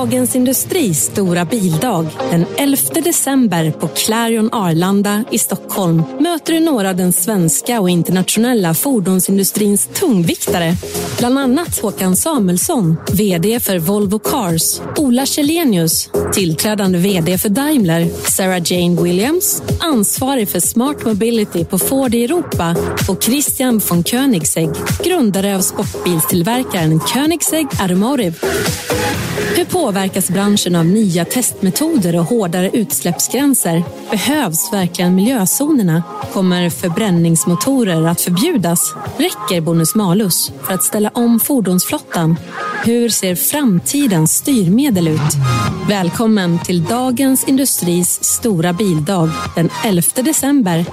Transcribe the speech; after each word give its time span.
Dagens 0.00 0.36
Industris 0.36 1.04
stora 1.04 1.44
bildag 1.44 2.06
den 2.30 2.46
11 2.56 2.76
december 3.04 3.70
på 3.70 3.88
Clarion 3.88 4.48
Arlanda 4.52 5.24
i 5.30 5.38
Stockholm 5.38 6.02
möter 6.20 6.52
du 6.52 6.60
några 6.60 6.88
av 6.88 6.96
den 6.96 7.12
svenska 7.12 7.80
och 7.80 7.90
internationella 7.90 8.74
fordonsindustrins 8.74 9.86
tungviktare. 9.86 10.74
Bland 11.18 11.38
annat 11.38 11.78
Håkan 11.78 12.16
Samuelsson, 12.16 12.96
VD 13.12 13.60
för 13.60 13.78
Volvo 13.78 14.18
Cars, 14.18 14.80
Ola 14.96 15.26
Källenius, 15.26 16.10
tillträdande 16.32 16.98
VD 16.98 17.38
för 17.38 17.48
Daimler, 17.48 18.08
Sarah 18.30 18.62
Jane 18.64 19.02
Williams, 19.02 19.62
ansvarig 19.80 20.48
för 20.48 20.60
Smart 20.60 21.04
Mobility 21.04 21.64
på 21.64 21.78
Ford 21.78 22.14
i 22.14 22.24
Europa 22.24 22.76
och 23.08 23.22
Christian 23.22 23.80
von 23.88 24.04
Koenigsegg, 24.04 24.70
grundare 25.04 25.56
av 25.56 25.60
sportbilstillverkaren 25.60 27.00
Koenigsegg 27.00 27.66
Automotive. 27.80 28.34
Hur 29.56 29.64
påverkas 29.90 30.30
branschen 30.30 30.76
av 30.76 30.86
nya 30.86 31.24
testmetoder 31.24 32.18
och 32.18 32.24
hårdare 32.24 32.70
utsläppsgränser? 32.72 33.82
Behövs 34.10 34.72
verkligen 34.72 35.14
miljözonerna? 35.14 36.02
Kommer 36.32 36.70
förbränningsmotorer 36.70 38.06
att 38.06 38.20
förbjudas? 38.20 38.94
Räcker 39.16 39.60
bonus-malus 39.60 40.52
för 40.62 40.74
att 40.74 40.82
ställa 40.82 41.10
om 41.14 41.40
fordonsflottan? 41.40 42.36
Hur 42.84 43.08
ser 43.08 43.34
framtidens 43.34 44.32
styrmedel 44.32 45.08
ut? 45.08 45.20
Välkommen 45.88 46.58
till 46.58 46.84
Dagens 46.84 47.44
Industris 47.44 48.24
stora 48.24 48.72
bildag 48.72 49.30
den 49.56 49.68
11 49.84 50.02
december. 50.14 50.84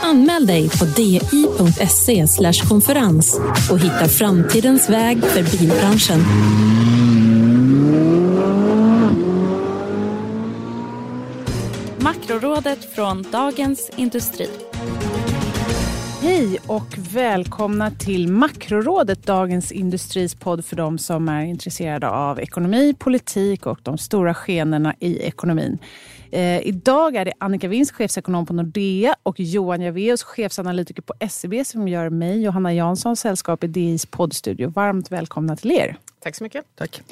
Anmäl 0.00 0.46
dig 0.46 0.68
på 0.68 0.84
di.se 0.84 2.26
konferens 2.68 3.40
och 3.70 3.78
hitta 3.78 4.08
framtidens 4.08 4.90
väg 4.90 5.24
för 5.24 5.58
bilbranschen. 5.58 6.24
Makrorådet 12.04 12.84
från 12.84 13.22
Dagens 13.22 13.90
Industri. 13.96 14.48
Hej 16.22 16.58
och 16.66 16.98
välkomna 17.14 17.90
till 17.90 18.28
Makrorådet, 18.28 19.26
Dagens 19.26 19.72
Industris 19.72 20.34
podd 20.34 20.64
för 20.64 20.76
de 20.76 20.98
som 20.98 21.28
är 21.28 21.44
intresserade 21.44 22.08
av 22.08 22.40
ekonomi, 22.40 22.94
politik 22.98 23.66
och 23.66 23.78
de 23.82 23.98
stora 23.98 24.34
skenorna 24.34 24.94
i 25.00 25.18
ekonomin. 25.18 25.78
Eh, 26.30 26.66
idag 26.66 27.16
är 27.16 27.24
det 27.24 27.32
Annika 27.38 27.68
Winst, 27.68 27.92
chefsekonom 27.92 28.46
på 28.46 28.52
Nordea 28.52 29.14
och 29.22 29.40
Johan 29.40 29.80
Javeus, 29.80 30.22
chefsanalytiker 30.22 31.02
på 31.02 31.14
SEB 31.30 31.66
som 31.66 31.88
gör 31.88 32.10
mig, 32.10 32.42
Johanna 32.42 32.74
Jansson, 32.74 33.16
sällskap 33.16 33.64
i 33.64 33.66
DIs 33.66 34.06
poddstudio. 34.06 34.68
Varmt 34.70 35.12
välkomna 35.12 35.56
till 35.56 35.72
er. 35.72 35.96
Tack 36.20 36.36
så 36.36 36.44
mycket. 36.44 36.64
Tack. 36.74 37.02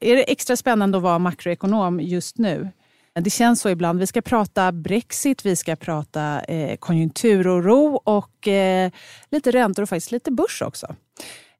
Är 0.00 0.16
det 0.16 0.22
extra 0.22 0.56
spännande 0.56 0.98
att 0.98 1.02
vara 1.02 1.18
makroekonom 1.18 2.00
just 2.00 2.38
nu? 2.38 2.68
Det 3.14 3.30
känns 3.30 3.60
så 3.60 3.68
ibland. 3.68 3.98
Vi 3.98 4.06
ska 4.06 4.22
prata 4.22 4.72
Brexit, 4.72 5.46
vi 5.46 5.56
ska 5.56 5.76
prata 5.76 6.40
eh, 6.40 6.76
konjunkturoro 6.76 8.00
och 8.04 8.48
eh, 8.48 8.90
lite 9.30 9.50
räntor 9.50 9.82
och 9.82 9.88
faktiskt 9.88 10.12
lite 10.12 10.30
börs 10.30 10.62
också. 10.62 10.86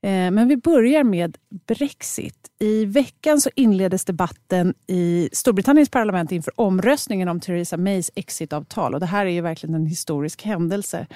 Eh, 0.03 0.31
men 0.31 0.49
vi 0.49 0.57
börjar 0.57 1.05
med 1.05 1.37
Brexit. 1.67 2.51
I 2.59 2.85
veckan 2.85 3.41
så 3.41 3.51
inleddes 3.57 4.05
debatten 4.05 4.75
i 4.87 5.29
Storbritanniens 5.33 5.89
parlament 5.89 6.33
inför 6.33 6.61
omröstningen 6.61 7.29
om 7.29 7.41
Theresa 7.41 7.77
Mays 7.77 8.11
exitavtal. 8.15 8.95
Och 8.95 9.01
det 9.01 9.07
här 9.07 9.27
är 9.27 9.31
ju 9.31 9.41
verkligen 9.41 9.75
en 9.75 9.87
historisk 9.87 10.43
händelse. 10.43 11.07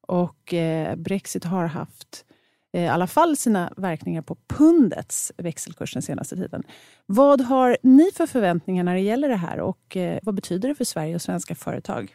Och 0.00 0.54
eh, 0.54 0.96
Brexit 0.96 1.44
har 1.44 1.66
haft 1.66 2.24
eh, 2.28 2.29
Eh, 2.72 2.84
i 2.84 2.88
alla 2.88 3.06
fall 3.06 3.36
sina 3.36 3.72
verkningar 3.76 4.22
på 4.22 4.36
pundets 4.46 5.32
växelkurs 5.36 5.92
den 5.92 6.02
senaste 6.02 6.36
tiden. 6.36 6.62
Vad 7.06 7.40
har 7.40 7.76
ni 7.82 8.10
för 8.14 8.26
förväntningar 8.26 8.84
när 8.84 8.94
det 8.94 9.00
gäller 9.00 9.28
det 9.28 9.36
här 9.36 9.60
och 9.60 9.96
eh, 9.96 10.18
vad 10.22 10.34
betyder 10.34 10.68
det 10.68 10.74
för 10.74 10.84
Sverige 10.84 11.14
och 11.14 11.22
svenska 11.22 11.54
företag? 11.54 12.14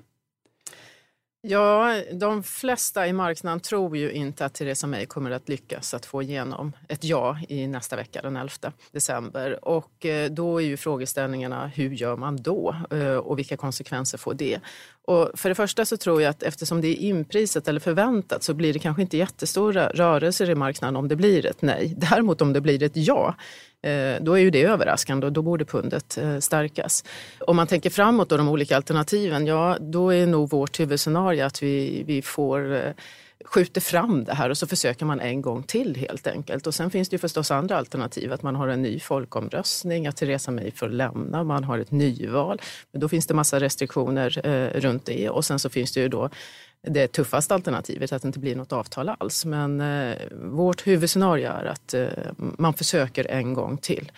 Ja, 1.48 2.02
de 2.12 2.44
flesta 2.44 3.08
i 3.08 3.14
marknaden 3.14 3.60
tror 3.60 3.98
ju 3.98 4.12
inte 4.12 4.46
att 4.46 4.54
Theresa 4.54 4.88
May 4.88 5.06
kommer 5.06 5.32
att 5.32 5.50
lyckas 5.50 5.94
att 5.94 6.06
få 6.06 6.22
igenom 6.22 6.72
ett 6.88 7.04
ja 7.04 7.40
i 7.50 7.68
nästa 7.68 7.96
vecka, 7.96 8.22
den 8.22 8.36
11 8.36 8.52
december. 8.92 9.66
Och 9.68 10.06
eh, 10.06 10.32
då 10.32 10.62
är 10.62 10.66
ju 10.66 10.78
frågeställningarna, 10.78 11.68
hur 11.68 11.90
gör 11.90 12.18
man 12.18 12.38
då? 12.42 12.76
Eh, 12.92 13.16
och 13.16 13.40
vilka 13.40 13.58
konsekvenser 13.58 14.18
får 14.18 14.34
det? 14.34 14.60
Och 15.08 15.32
för 15.34 15.50
det 15.50 15.56
första 15.56 15.86
så 15.86 15.98
tror 15.98 16.22
jag 16.22 16.30
att 16.30 16.44
eftersom 16.44 16.82
det 16.82 16.88
är 16.88 16.96
inprisat 16.96 17.68
eller 17.68 17.80
förväntat 17.80 18.44
så 18.44 18.54
blir 18.54 18.74
det 18.74 18.80
kanske 18.80 19.02
inte 19.02 19.18
jättestora 19.18 19.90
rörelser 19.90 20.50
i 20.50 20.56
marknaden 20.56 20.96
om 20.96 21.08
det 21.08 21.16
blir 21.16 21.46
ett 21.46 21.62
nej. 21.62 21.94
Däremot 21.98 22.42
om 22.42 22.54
det 22.54 22.62
blir 22.62 22.84
ett 22.84 22.98
ja, 22.98 23.36
Eh, 23.86 24.22
då 24.22 24.34
är 24.34 24.42
ju 24.42 24.50
det 24.50 24.64
överraskande 24.64 25.28
och 25.28 25.34
då 25.34 25.42
borde 25.42 25.66
pundet 25.66 26.18
eh, 26.18 26.40
stärkas. 26.40 27.04
Om 27.40 27.56
man 27.56 27.68
tänker 27.68 27.90
framåt 27.90 28.30
då, 28.30 28.38
de 28.38 28.50
olika 28.50 28.76
alternativen, 28.76 29.48
ja 29.48 29.78
då 29.80 30.14
är 30.14 30.28
nog 30.28 30.50
vårt 30.50 30.80
huvudscenario 30.80 31.46
att 31.46 31.64
vi, 31.64 32.04
vi 32.08 32.22
får 32.22 32.76
eh, 32.76 32.92
skjuter 33.46 33.82
fram 33.82 34.24
det 34.24 34.34
här 34.34 34.50
och 34.50 34.58
så 34.58 34.68
försöker 34.68 35.06
man 35.06 35.20
en 35.20 35.42
gång 35.42 35.64
till 35.64 35.96
helt 35.96 36.28
enkelt. 36.28 36.68
Och 36.68 36.76
sen 36.76 36.92
finns 36.92 37.10
det 37.10 37.14
ju 37.14 37.20
förstås 37.20 37.52
andra 37.52 37.78
alternativ, 37.78 38.34
att 38.34 38.44
man 38.44 38.56
har 38.56 38.68
en 38.68 38.82
ny 38.82 39.00
folkomröstning, 39.00 40.08
att 40.08 40.18
Theresa 40.18 40.52
May 40.52 40.72
får 40.72 40.90
lämna, 40.90 41.44
man 41.44 41.64
har 41.64 41.80
ett 41.80 41.92
nyval. 41.92 42.62
Men 42.92 43.02
då 43.02 43.10
finns 43.10 43.28
det 43.28 43.34
massa 43.34 43.60
restriktioner 43.60 44.48
eh, 44.48 44.80
runt 44.80 45.06
det 45.06 45.30
och 45.30 45.46
sen 45.46 45.60
så 45.60 45.70
finns 45.70 45.94
det 45.94 46.00
ju 46.00 46.08
då 46.08 46.30
det 46.82 47.08
tuffaste 47.08 47.54
alternativet, 47.54 48.12
att 48.12 48.22
det 48.22 48.28
inte 48.28 48.40
blir 48.40 48.56
något 48.56 48.74
avtal 48.74 49.10
alls. 49.10 49.46
Men 49.46 49.82
eh, 49.82 50.16
vårt 50.32 50.88
huvudscenario 50.88 51.50
är 51.50 51.66
att 51.66 51.94
eh, 51.94 52.08
man 52.38 52.74
försöker 52.74 53.32
en 53.32 53.54
gång 53.54 53.78
till 53.78 54.12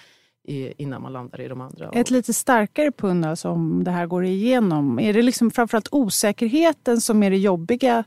innan 0.78 1.02
man 1.02 1.14
landar 1.14 1.42
i 1.42 1.48
de 1.48 1.62
andra. 1.62 1.90
Ett 1.94 2.10
lite 2.10 2.34
starkare 2.34 2.92
pund 2.92 3.26
alltså, 3.26 3.50
om 3.50 3.84
det 3.84 3.92
här 3.92 4.06
går 4.06 4.26
igenom. 4.26 5.00
Är 5.00 5.14
det 5.14 5.22
liksom 5.22 5.52
framförallt 5.52 5.88
osäkerheten 5.92 7.02
som 7.02 7.24
är 7.24 7.30
det 7.30 7.38
jobbiga 7.38 8.04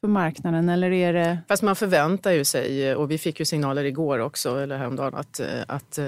för 0.00 0.08
marknaden? 0.08 0.68
Eller 0.68 0.90
är 0.92 1.12
det... 1.12 1.38
Fast 1.48 1.62
man 1.62 1.76
förväntar 1.76 2.30
ju 2.32 2.44
sig, 2.44 2.94
och 2.94 3.10
vi 3.10 3.18
fick 3.18 3.38
ju 3.38 3.44
signaler 3.44 3.84
igår 3.84 4.18
också, 4.18 4.58
eller 4.58 4.78
häromdagen, 4.78 5.14
att, 5.14 5.40
att 5.68 5.98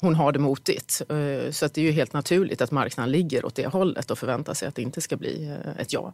hon 0.00 0.14
har 0.14 0.32
det 0.32 0.38
motigt. 0.38 1.02
Så 1.50 1.66
att 1.66 1.74
det 1.74 1.80
är 1.80 1.84
ju 1.84 1.90
helt 1.90 2.12
naturligt 2.12 2.62
att 2.62 2.70
marknaden 2.70 3.12
ligger 3.12 3.44
åt 3.44 3.54
det 3.54 3.66
hållet 3.66 4.10
och 4.10 4.18
förväntar 4.18 4.54
sig 4.54 4.68
att 4.68 4.74
det 4.74 4.82
inte 4.82 5.00
ska 5.00 5.16
bli 5.16 5.58
ett 5.78 5.92
ja. 5.92 6.12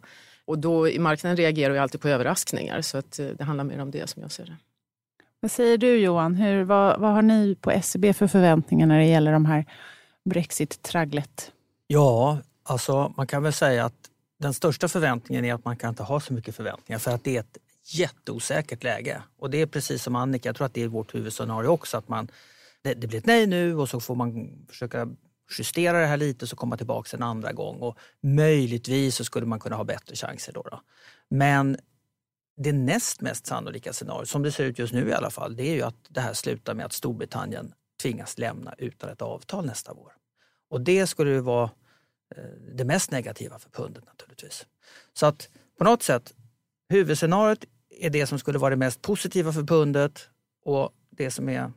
Och 0.51 0.59
då, 0.59 0.99
marknaden 0.99 1.37
reagerar 1.37 1.73
ju 1.73 1.79
alltid 1.79 2.01
på 2.01 2.07
överraskningar, 2.07 2.81
så 2.81 2.97
att 2.97 3.19
det 3.37 3.43
handlar 3.43 3.63
mer 3.63 3.79
om 3.79 3.91
det 3.91 4.09
som 4.09 4.21
jag 4.21 4.31
ser 4.31 4.45
det. 4.45 4.57
Vad 5.39 5.51
säger 5.51 5.77
du 5.77 5.97
Johan? 5.97 6.35
Hur, 6.35 6.63
vad, 6.63 6.99
vad 6.99 7.11
har 7.11 7.21
ni 7.21 7.55
på 7.55 7.81
SEB 7.81 8.15
för 8.15 8.27
förväntningar 8.27 8.87
när 8.87 8.99
det 8.99 9.05
gäller 9.05 9.31
de 9.31 9.45
här 9.45 9.65
Brexit-tragglet? 10.25 11.51
Ja, 11.87 12.37
alltså 12.63 13.13
man 13.17 13.27
kan 13.27 13.43
väl 13.43 13.53
säga 13.53 13.85
att 13.85 14.09
den 14.39 14.53
största 14.53 14.87
förväntningen 14.87 15.45
är 15.45 15.53
att 15.53 15.65
man 15.65 15.77
kan 15.77 15.89
inte 15.89 16.03
ha 16.03 16.19
så 16.19 16.33
mycket 16.33 16.55
förväntningar 16.55 16.99
för 16.99 17.11
att 17.11 17.23
det 17.23 17.35
är 17.35 17.39
ett 17.39 17.57
jätteosäkert 17.85 18.83
läge. 18.83 19.21
Och 19.39 19.49
det 19.49 19.61
är 19.61 19.65
precis 19.65 20.03
som 20.03 20.15
Annika, 20.15 20.49
jag 20.49 20.55
tror 20.55 20.65
att 20.65 20.73
det 20.73 20.83
är 20.83 20.87
vårt 20.87 21.15
huvudscenario 21.15 21.67
också. 21.67 21.97
Att 21.97 22.09
man, 22.09 22.27
det, 22.81 22.93
det 22.93 23.07
blir 23.07 23.19
ett 23.19 23.25
nej 23.25 23.47
nu 23.47 23.75
och 23.75 23.89
så 23.89 23.99
får 23.99 24.15
man 24.15 24.51
försöka 24.69 25.07
justera 25.59 25.99
det 25.99 26.05
här 26.05 26.17
lite 26.17 26.45
och 26.45 26.49
så 26.49 26.55
komma 26.55 26.77
tillbaka 26.77 27.17
en 27.17 27.23
andra 27.23 27.51
gång. 27.53 27.79
Och 27.79 27.97
möjligtvis 28.21 29.15
så 29.15 29.23
skulle 29.23 29.45
man 29.45 29.59
kunna 29.59 29.75
ha 29.75 29.83
bättre 29.83 30.15
chanser 30.15 30.53
då. 30.53 30.61
då. 30.61 30.81
Men 31.29 31.77
det 32.57 32.71
näst 32.71 33.21
mest 33.21 33.47
sannolika 33.47 33.93
scenariot, 33.93 34.29
som 34.29 34.43
det 34.43 34.51
ser 34.51 34.63
ut 34.63 34.79
just 34.79 34.93
nu 34.93 35.09
i 35.09 35.13
alla 35.13 35.29
fall, 35.29 35.55
det 35.55 35.63
är 35.63 35.73
ju 35.73 35.81
att 35.81 35.95
det 36.09 36.21
här 36.21 36.33
slutar 36.33 36.73
med 36.73 36.85
att 36.85 36.93
Storbritannien 36.93 37.73
tvingas 38.01 38.37
lämna 38.37 38.73
utan 38.77 39.09
ett 39.09 39.21
avtal 39.21 39.65
nästa 39.65 39.93
vår. 39.93 40.13
Och 40.69 40.81
det 40.81 41.07
skulle 41.07 41.31
ju 41.31 41.39
vara 41.39 41.69
eh, 42.35 42.43
det 42.75 42.85
mest 42.85 43.11
negativa 43.11 43.59
för 43.59 43.69
pundet 43.69 44.05
naturligtvis. 44.05 44.65
Så 45.13 45.25
att 45.25 45.49
på 45.77 45.83
något 45.83 46.03
sätt, 46.03 46.33
huvudscenariot 46.89 47.65
är 47.89 48.09
det 48.09 48.27
som 48.27 48.39
skulle 48.39 48.59
vara 48.59 48.69
det 48.69 48.75
mest 48.75 49.01
positiva 49.01 49.53
för 49.53 49.63
pundet 49.63 50.29
och 50.65 50.93
det 51.09 51.31
som 51.31 51.49
är 51.49 51.71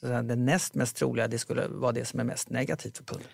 det 0.00 0.36
näst 0.36 0.74
mest 0.74 0.96
troliga, 0.96 1.28
det 1.28 1.38
skulle 1.38 1.68
vara 1.68 1.92
det 1.92 2.04
som 2.04 2.20
är 2.20 2.24
mest 2.24 2.50
negativt 2.50 2.96
för 2.96 3.04
pundet. 3.04 3.28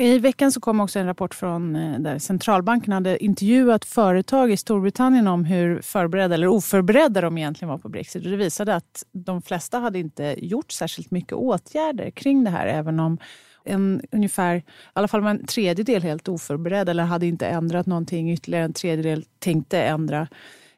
I 0.00 0.18
veckan 0.18 0.52
så 0.52 0.60
kom 0.60 0.80
också 0.80 0.98
en 0.98 1.06
rapport 1.06 1.34
från 1.34 1.76
eh, 1.76 2.00
där 2.00 2.18
centralbanken 2.18 2.92
hade 2.92 3.24
intervjuat 3.24 3.84
företag 3.84 4.52
i 4.52 4.56
Storbritannien 4.56 5.26
om 5.26 5.44
hur 5.44 5.80
förberedda 5.82 6.34
eller 6.34 6.46
oförberedda 6.46 7.20
de 7.20 7.38
egentligen 7.38 7.68
var 7.68 7.78
på 7.78 7.88
Brexit. 7.88 8.24
Och 8.24 8.30
det 8.30 8.36
visade 8.36 8.74
att 8.74 9.04
de 9.12 9.42
flesta 9.42 9.78
hade 9.78 9.98
inte 9.98 10.34
gjort 10.38 10.72
särskilt 10.72 11.10
mycket 11.10 11.32
åtgärder 11.32 12.10
kring 12.10 12.44
det 12.44 12.50
här, 12.50 12.66
även 12.66 13.00
om 13.00 13.18
en, 13.64 14.02
ungefär, 14.12 14.56
i 14.56 14.62
alla 14.92 15.08
fall 15.08 15.26
en 15.26 15.46
tredjedel 15.46 16.02
helt 16.02 16.28
oförberedd 16.28 16.88
eller 16.88 17.04
hade 17.04 17.26
inte 17.26 17.46
ändrat 17.46 17.86
någonting. 17.86 18.32
Ytterligare 18.32 18.64
en 18.64 18.72
tredjedel 18.72 19.24
tänkte 19.38 19.82
ändra 19.82 20.28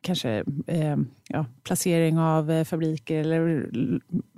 kanske 0.02 0.44
eh, 0.66 0.96
ja, 1.28 1.46
placering 1.64 2.18
av 2.18 2.50
eh, 2.50 2.64
fabriker 2.64 3.20
eller 3.20 3.66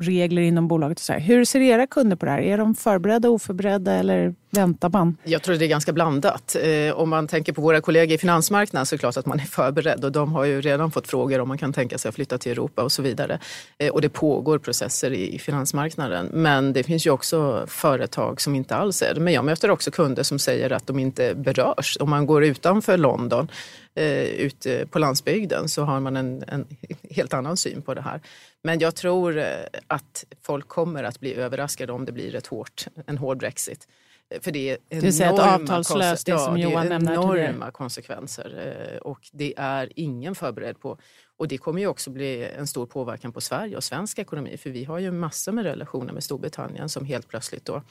regler 0.01 0.43
inom 0.43 0.69
bolaget. 0.69 0.99
Och 0.99 1.03
så 1.05 1.13
här. 1.13 1.21
Hur 1.21 1.45
ser 1.45 1.61
era 1.61 1.87
kunder 1.87 2.17
på 2.17 2.27
det 2.27 2.33
här? 2.33 2.41
Är 2.41 2.59
de 2.59 2.75
förberedda, 2.75 3.29
oförberedda 3.29 3.93
eller 3.93 4.35
väntar 4.51 4.89
man? 4.89 5.17
Jag 5.25 5.43
tror 5.43 5.57
det 5.57 5.65
är 5.65 5.69
ganska 5.69 5.93
blandat. 5.93 6.57
Eh, 6.63 6.95
om 6.95 7.11
man 7.11 7.29
tänker 7.29 7.53
på 7.53 7.63
våra 7.63 7.81
kollegor 7.81 8.15
i 8.15 8.19
finansmarknaden 8.19 8.87
så 8.87 8.95
är 8.95 8.97
det 8.97 9.01
klart 9.01 9.17
att 9.17 9.27
man 9.27 9.41
är 9.41 9.45
förberedd 9.45 10.05
och 10.05 10.13
de 10.13 10.33
har 10.33 10.45
ju 10.45 10.61
redan 10.61 10.91
fått 10.91 11.09
frågor 11.09 11.41
om 11.41 11.49
man 11.49 11.59
kan 11.59 11.73
tänka 11.73 11.99
sig 11.99 12.09
att 12.09 12.15
flytta 12.15 12.39
till 12.39 12.53
Europa 12.53 12.83
och 12.83 12.93
så 12.93 13.03
vidare. 13.03 13.39
Eh, 13.79 13.93
och 13.93 14.01
det 14.01 14.09
pågår 14.09 14.59
processer 14.59 15.11
i, 15.11 15.35
i 15.35 15.39
finansmarknaden. 15.39 16.31
Men 16.33 16.73
det 16.73 16.83
finns 16.83 17.07
ju 17.07 17.11
också 17.11 17.65
företag 17.69 18.41
som 18.41 18.55
inte 18.55 18.77
alls 18.77 19.03
är 19.03 19.15
det. 19.15 19.21
Men 19.21 19.33
jag 19.33 19.45
möter 19.45 19.71
också 19.71 19.91
kunder 19.91 20.23
som 20.23 20.39
säger 20.39 20.73
att 20.73 20.87
de 20.87 20.99
inte 20.99 21.35
berörs. 21.35 21.97
Om 22.01 22.11
man 22.11 22.27
går 22.27 22.45
utanför 22.45 22.99
London 22.99 23.49
eh, 23.95 24.25
ute 24.25 24.87
på 24.87 24.99
landsbygden 24.99 25.54
så 25.69 25.83
har 25.83 26.01
man 26.01 26.17
en, 26.17 26.45
en, 26.49 26.67
helt 27.11 27.35
annan 27.35 27.57
syn 27.57 27.83
på 27.83 27.95
det 27.95 28.03
här. 28.03 28.21
Men 28.63 28.79
jag 28.79 28.95
tror 28.95 29.39
eh, 29.39 29.47
att 29.87 30.25
folk 30.43 30.69
kommer 30.69 31.05
att 31.05 31.21
bli 31.21 31.35
överraskade 31.35 31.93
om 31.93 32.05
det 32.05 32.13
blir 32.13 32.35
ett 32.35 32.47
hårt, 32.47 32.87
en 33.07 33.19
hård 33.19 33.39
brexit. 33.39 33.89
Eh, 34.31 34.41
för 34.41 34.51
det 34.51 34.71
är 34.71 34.79
enorma, 34.89 35.55
avtalslöst, 35.55 36.27
det 36.27 36.39
som 36.39 36.59
Johan 36.59 36.91
ja, 36.91 36.99
det 36.99 37.13
är 37.13 37.13
enorma 37.13 37.71
konsekvenser 37.71 38.77
eh, 38.95 38.99
och 38.99 39.21
det 39.33 39.55
är 39.57 39.93
ingen 39.97 40.35
förberedd 40.35 40.81
på. 40.81 40.99
Och 41.37 41.49
det 41.49 41.59
kommer 41.59 41.81
ju 41.81 41.87
också 41.87 42.11
bli 42.11 42.49
en 42.57 42.67
stor 42.67 42.87
påverkan 42.87 43.33
på 43.33 43.41
Sverige 43.41 43.77
och 43.77 43.85
svensk 43.85 44.19
ekonomi 44.19 44.57
för 44.57 44.71
vi 44.71 44.85
har 44.85 44.99
ju 44.99 45.11
massor 45.11 45.53
med 45.53 45.65
relationer 45.65 46.13
med 46.13 46.25
Storbritannien 46.25 46.89
som 46.89 47.05
helt 47.05 47.29
plötsligt 47.29 47.65
då 47.65 47.83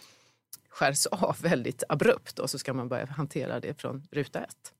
skärs 0.69 1.06
av 1.06 1.38
väldigt 1.42 1.83
abrupt 1.89 2.39
och 2.39 2.50
så 2.50 2.59
ska 2.59 2.74
man 2.74 2.89
börja 2.89 3.06
hantera 3.06 3.59
det 3.59 3.81
från 3.81 4.07
ruta 4.12 4.39
ett. 4.39 4.74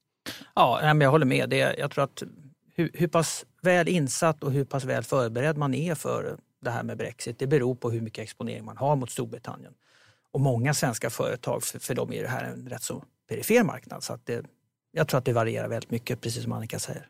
Ja, 0.56 0.96
jag 1.02 1.12
håller 1.12 1.26
med. 1.26 1.50
Det, 1.50 1.76
jag 1.78 1.92
tror 1.92 2.04
att 2.04 2.24
hur, 2.74 2.92
hur 2.94 3.08
pass 3.08 3.46
väl 3.62 3.88
insatt 3.88 4.44
och 4.44 4.52
hur 4.52 4.66
pass 4.66 4.84
väl 4.84 5.04
förberedd 5.04 5.58
man 5.58 5.74
är 5.74 5.96
för 5.96 6.38
det 6.62 6.70
här 6.70 6.84
med 6.84 6.98
Brexit, 6.98 7.40
det 7.40 7.48
beror 7.48 7.76
på 7.76 7.92
hur 7.92 8.02
mycket 8.02 8.24
exponering 8.24 8.66
man 8.66 8.78
har 8.78 8.96
mot 8.96 9.12
Storbritannien. 9.12 9.74
Och 10.32 10.40
många 10.40 10.74
svenska 10.74 11.10
företag, 11.10 11.64
för, 11.64 11.80
för 11.80 11.96
dem 11.96 12.14
är 12.14 12.22
det 12.22 12.30
här 12.30 12.44
en 12.44 12.70
rätt 12.70 12.84
så 12.84 13.04
perifer 13.30 13.64
marknad. 13.64 14.04
Så 14.04 14.14
att 14.14 14.26
det, 14.26 14.46
jag 14.92 15.08
tror 15.08 15.18
att 15.18 15.26
det 15.26 15.34
varierar 15.34 15.68
väldigt 15.68 15.92
mycket, 15.92 16.22
precis 16.22 16.44
som 16.44 16.52
Annika 16.52 16.80
säger. 16.80 17.08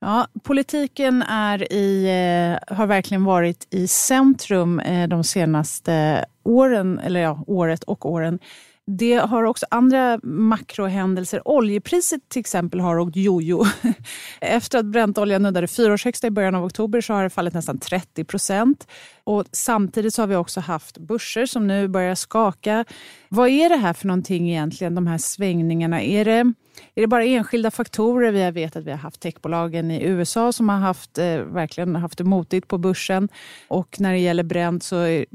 Ja, 0.00 0.26
politiken 0.42 1.22
är 1.22 1.72
i, 1.72 2.04
eh, 2.04 2.76
har 2.76 2.86
verkligen 2.86 3.24
varit 3.24 3.66
i 3.70 3.88
centrum 3.88 4.80
eh, 4.80 5.08
de 5.08 5.24
senaste 5.24 6.24
åren, 6.42 6.98
eller 6.98 7.20
ja, 7.20 7.44
året 7.46 7.84
och 7.84 8.06
åren. 8.06 8.38
Det 8.86 9.14
har 9.14 9.44
också 9.44 9.66
andra 9.70 10.20
makrohändelser. 10.22 11.48
Oljepriset 11.48 12.28
till 12.28 12.40
exempel 12.40 12.80
har 12.80 12.98
åkt 12.98 13.16
jojo. 13.16 13.64
Efter 14.40 14.78
att 14.78 14.84
Brentoljan 14.84 15.42
nuddade 15.42 15.68
fyraårshögsta 15.68 16.26
i 16.26 16.30
början 16.30 16.54
av 16.54 16.64
oktober 16.64 17.00
så 17.00 17.12
har 17.12 17.22
det 17.22 17.30
fallit 17.30 17.54
nästan 17.54 17.78
30 17.78 18.24
procent. 18.24 18.88
Och 19.24 19.44
samtidigt 19.52 20.14
så 20.14 20.22
har 20.22 20.26
vi 20.26 20.36
också 20.36 20.60
haft 20.60 20.98
börser 20.98 21.46
som 21.46 21.66
nu 21.66 21.88
börjar 21.88 22.14
skaka. 22.14 22.84
Vad 23.28 23.48
är 23.48 23.68
det 23.68 23.76
här 23.76 23.92
för 23.92 24.06
någonting 24.06 24.50
egentligen, 24.50 24.94
de 24.94 25.06
här 25.06 25.18
svängningarna? 25.18 26.02
Är 26.02 26.24
det, 26.24 26.52
är 26.94 27.00
det 27.00 27.06
bara 27.06 27.24
enskilda 27.24 27.70
faktorer? 27.70 28.32
Vi 28.32 28.50
vet 28.50 28.76
att 28.76 28.84
vi 28.84 28.90
har 28.90 28.98
haft 28.98 29.20
techbolagen 29.20 29.90
i 29.90 30.04
USA 30.04 30.52
som 30.52 30.68
har 30.68 30.76
haft, 30.76 31.18
eh, 31.18 31.38
verkligen 31.38 31.96
haft 31.96 32.18
det 32.18 32.24
motigt 32.24 32.68
på 32.68 32.78
börsen. 32.78 33.28
Och 33.68 34.00
när 34.00 34.12
det 34.12 34.18
gäller 34.18 34.42
Brent 34.42 34.82
så 34.82 34.96
är, 34.96 35.26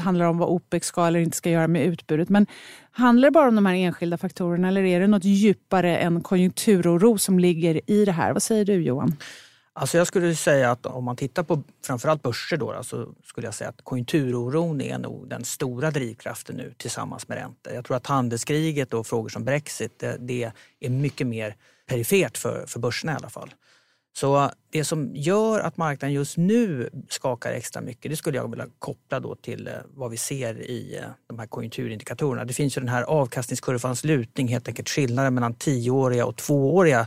handlar 0.00 0.24
det 0.24 0.30
om 0.30 0.38
vad 0.38 0.48
OPEC 0.48 0.84
ska 0.84 1.06
eller 1.06 1.20
inte 1.20 1.36
ska 1.36 1.50
göra 1.50 1.68
med 1.68 1.86
utbudet. 1.86 2.28
Men 2.28 2.46
handlar 2.90 3.28
det 3.28 3.32
bara 3.32 3.48
om 3.48 3.54
de 3.54 3.66
här 3.66 3.74
enskilda 3.74 4.18
faktorerna 4.18 4.68
eller 4.68 4.82
är 4.82 5.00
det 5.00 5.06
något 5.06 5.24
djupare 5.24 5.96
än 5.96 6.20
konjunkturoro 6.20 7.18
som 7.18 7.38
ligger 7.38 7.80
i 7.90 8.04
det 8.04 8.12
här? 8.12 8.32
Vad 8.32 8.42
säger 8.42 8.64
du 8.64 8.74
Johan? 8.82 9.16
Alltså 9.74 9.98
jag 9.98 10.06
skulle 10.06 10.34
säga 10.34 10.70
att 10.70 10.86
om 10.86 11.04
man 11.04 11.16
tittar 11.16 11.42
på 11.42 11.62
framförallt 11.84 12.22
börser 12.22 12.56
då, 12.56 12.82
så 12.82 13.14
skulle 13.24 13.46
jag 13.46 13.54
säga 13.54 13.70
att 13.70 13.84
konjunkturoron 13.84 14.80
är 14.80 14.98
nog 14.98 15.28
den 15.28 15.44
stora 15.44 15.90
drivkraften 15.90 16.56
nu 16.56 16.74
tillsammans 16.76 17.28
med 17.28 17.38
räntor. 17.38 17.72
Jag 17.72 17.84
tror 17.84 17.96
att 17.96 18.06
handelskriget 18.06 18.94
och 18.94 19.06
frågor 19.06 19.28
som 19.28 19.44
Brexit, 19.44 19.98
det, 19.98 20.16
det 20.20 20.52
är 20.80 20.90
mycket 20.90 21.26
mer 21.26 21.56
perifert 21.86 22.38
för, 22.38 22.66
för 22.66 22.80
börserna 22.80 23.12
i 23.12 23.14
alla 23.14 23.28
fall. 23.28 23.54
Så 24.16 24.50
det 24.70 24.84
som 24.84 25.10
gör 25.14 25.60
att 25.60 25.76
marknaden 25.76 26.14
just 26.14 26.36
nu 26.36 26.90
skakar 27.08 27.52
extra 27.52 27.82
mycket, 27.82 28.10
det 28.10 28.16
skulle 28.16 28.38
jag 28.38 28.50
vilja 28.50 28.66
koppla 28.78 29.20
då 29.20 29.34
till 29.34 29.66
eh, 29.66 29.74
vad 29.94 30.10
vi 30.10 30.16
ser 30.16 30.60
i 30.60 30.96
eh, 30.96 31.04
de 31.26 31.38
här 31.38 31.46
konjunkturindikatorerna. 31.46 32.44
Det 32.44 32.52
finns 32.52 32.76
ju 32.76 32.80
den 32.80 32.88
här 32.88 33.02
avkastningskurvans 33.02 34.04
lutning, 34.04 34.48
helt 34.48 34.68
enkelt 34.68 34.88
skillnaden 34.88 35.34
mellan 35.34 35.54
tioåriga 35.54 36.26
och 36.26 36.36
tvååriga 36.36 37.06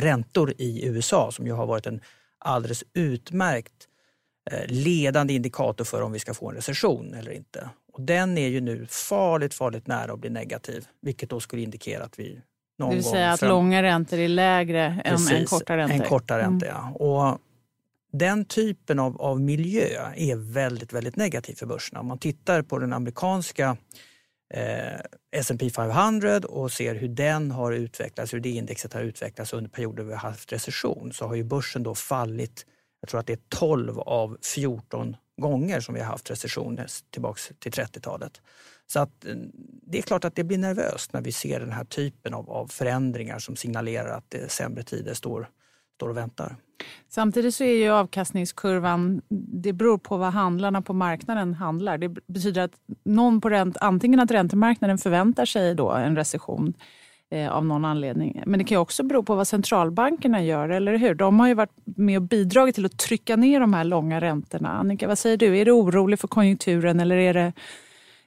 räntor 0.00 0.54
i 0.58 0.86
USA 0.86 1.32
som 1.32 1.46
ju 1.46 1.52
har 1.52 1.66
varit 1.66 1.86
en 1.86 2.00
alldeles 2.38 2.84
utmärkt 2.94 3.88
eh, 4.50 4.66
ledande 4.66 5.34
indikator 5.34 5.84
för 5.84 6.02
om 6.02 6.12
vi 6.12 6.18
ska 6.18 6.34
få 6.34 6.48
en 6.48 6.56
recession 6.56 7.14
eller 7.14 7.30
inte. 7.30 7.70
Och 7.92 8.02
den 8.02 8.38
är 8.38 8.48
ju 8.48 8.60
nu 8.60 8.86
farligt, 8.86 9.54
farligt 9.54 9.86
nära 9.86 10.12
att 10.12 10.18
bli 10.18 10.30
negativ, 10.30 10.86
vilket 11.02 11.30
då 11.30 11.40
skulle 11.40 11.62
indikera 11.62 12.04
att 12.04 12.18
vi 12.18 12.40
någon 12.78 12.90
Det 12.90 12.96
vill 12.96 13.04
säga 13.04 13.32
att 13.32 13.42
långa 13.42 13.82
räntor 13.82 14.18
är 14.18 14.28
lägre 14.28 15.02
Precis, 15.04 15.30
än 15.30 15.44
korta 15.44 15.76
räntor? 15.76 15.96
En 15.96 16.08
korta 16.08 16.38
ränta, 16.38 16.66
mm. 16.66 16.78
ja. 16.78 16.90
Och 16.90 17.38
den 18.12 18.44
typen 18.44 18.98
av, 18.98 19.20
av 19.20 19.40
miljö 19.40 20.12
är 20.16 20.52
väldigt, 20.52 20.92
väldigt 20.92 21.16
negativ 21.16 21.54
för 21.54 21.66
börserna. 21.66 22.00
Om 22.00 22.06
man 22.06 22.18
tittar 22.18 22.62
på 22.62 22.78
den 22.78 22.92
amerikanska 22.92 23.76
eh, 24.54 25.00
S&P 25.30 25.70
500 25.70 26.38
och 26.38 26.72
ser 26.72 26.94
hur 26.94 27.08
den 27.08 27.50
har 27.50 27.72
utvecklats, 27.72 28.34
hur 28.34 28.40
det 28.40 28.50
indexet 28.50 28.92
har 28.92 29.00
utvecklats 29.00 29.52
under 29.52 29.70
perioder 29.70 30.04
vi 30.04 30.12
har 30.12 30.18
haft 30.18 30.52
recession 30.52 31.12
så 31.12 31.26
har 31.26 31.34
ju 31.34 31.44
börsen 31.44 31.82
då 31.82 31.94
fallit, 31.94 32.66
jag 33.00 33.08
tror 33.08 33.20
att 33.20 33.26
det 33.26 33.32
är 33.32 33.40
12 33.48 33.98
av 33.98 34.38
14 34.42 35.16
gånger 35.40 35.80
som 35.80 35.94
vi 35.94 36.00
har 36.00 36.06
haft 36.06 36.30
recession 36.30 36.80
tillbaks 37.10 37.52
till 37.58 37.72
30-talet. 37.72 38.40
Så 38.86 39.00
att 39.00 39.24
eh, 39.24 39.34
det 39.82 39.98
är 39.98 40.02
klart 40.02 40.24
att 40.24 40.34
det 40.34 40.44
blir 40.44 40.58
nervöst 40.58 41.12
när 41.12 41.20
vi 41.20 41.32
ser 41.32 41.60
den 41.60 41.72
här 41.72 41.84
typen 41.84 42.34
av, 42.34 42.50
av 42.50 42.66
förändringar 42.66 43.38
som 43.38 43.56
signalerar 43.56 44.16
att 44.16 44.30
det 44.30 44.50
sämre 44.50 44.82
tider 44.82 45.14
står, 45.14 45.48
står 45.96 46.08
och 46.08 46.16
väntar. 46.16 46.56
Samtidigt 47.08 47.54
så 47.54 47.64
är 47.64 47.74
ju 47.74 47.90
avkastningskurvan, 47.90 49.22
det 49.62 49.72
beror 49.72 49.98
på 49.98 50.16
vad 50.16 50.32
handlarna 50.32 50.82
på 50.82 50.92
marknaden 50.92 51.54
handlar. 51.54 51.98
Det 51.98 52.08
betyder 52.08 52.62
att 52.62 52.72
någon 53.04 53.40
på 53.40 53.50
ränt, 53.50 53.76
antingen 53.80 54.20
att 54.20 54.30
räntemarknaden 54.30 54.98
förväntar 54.98 55.44
sig 55.44 55.74
då 55.74 55.90
en 55.90 56.16
recession 56.16 56.74
eh, 57.30 57.48
av 57.48 57.64
någon 57.64 57.84
anledning. 57.84 58.42
Men 58.46 58.58
det 58.58 58.64
kan 58.64 58.78
också 58.78 59.02
bero 59.02 59.22
på 59.22 59.34
vad 59.34 59.48
centralbankerna 59.48 60.44
gör, 60.44 60.68
eller 60.68 60.96
hur? 60.96 61.14
De 61.14 61.40
har 61.40 61.48
ju 61.48 61.54
varit 61.54 61.76
med 61.84 62.16
och 62.16 62.22
bidragit 62.22 62.74
till 62.74 62.86
att 62.86 62.98
trycka 62.98 63.36
ner 63.36 63.60
de 63.60 63.74
här 63.74 63.84
långa 63.84 64.20
räntorna. 64.20 64.68
Annika, 64.68 65.08
vad 65.08 65.18
säger 65.18 65.36
du? 65.36 65.58
Är 65.58 65.64
du 65.64 65.70
orolig 65.70 66.18
för 66.18 66.28
konjunkturen 66.28 67.00
eller 67.00 67.16
är 67.16 67.34
det 67.34 67.52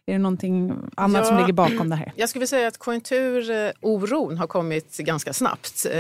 är 0.06 0.14
det 0.14 0.20
någonting 0.20 0.74
annat 0.96 1.22
ja, 1.22 1.26
som 1.26 1.38
ligger 1.38 1.54
bakom 1.54 1.90
det 1.90 1.96
här? 1.96 2.12
Jag 2.16 2.30
skulle 2.30 2.48
säga 2.48 2.68
att 2.68 2.78
konjunkturoron 2.78 4.38
har 4.38 4.48
kommit 4.48 4.98
ganska 4.98 5.34
snabbt. 5.34 5.86
Eh, 5.86 5.92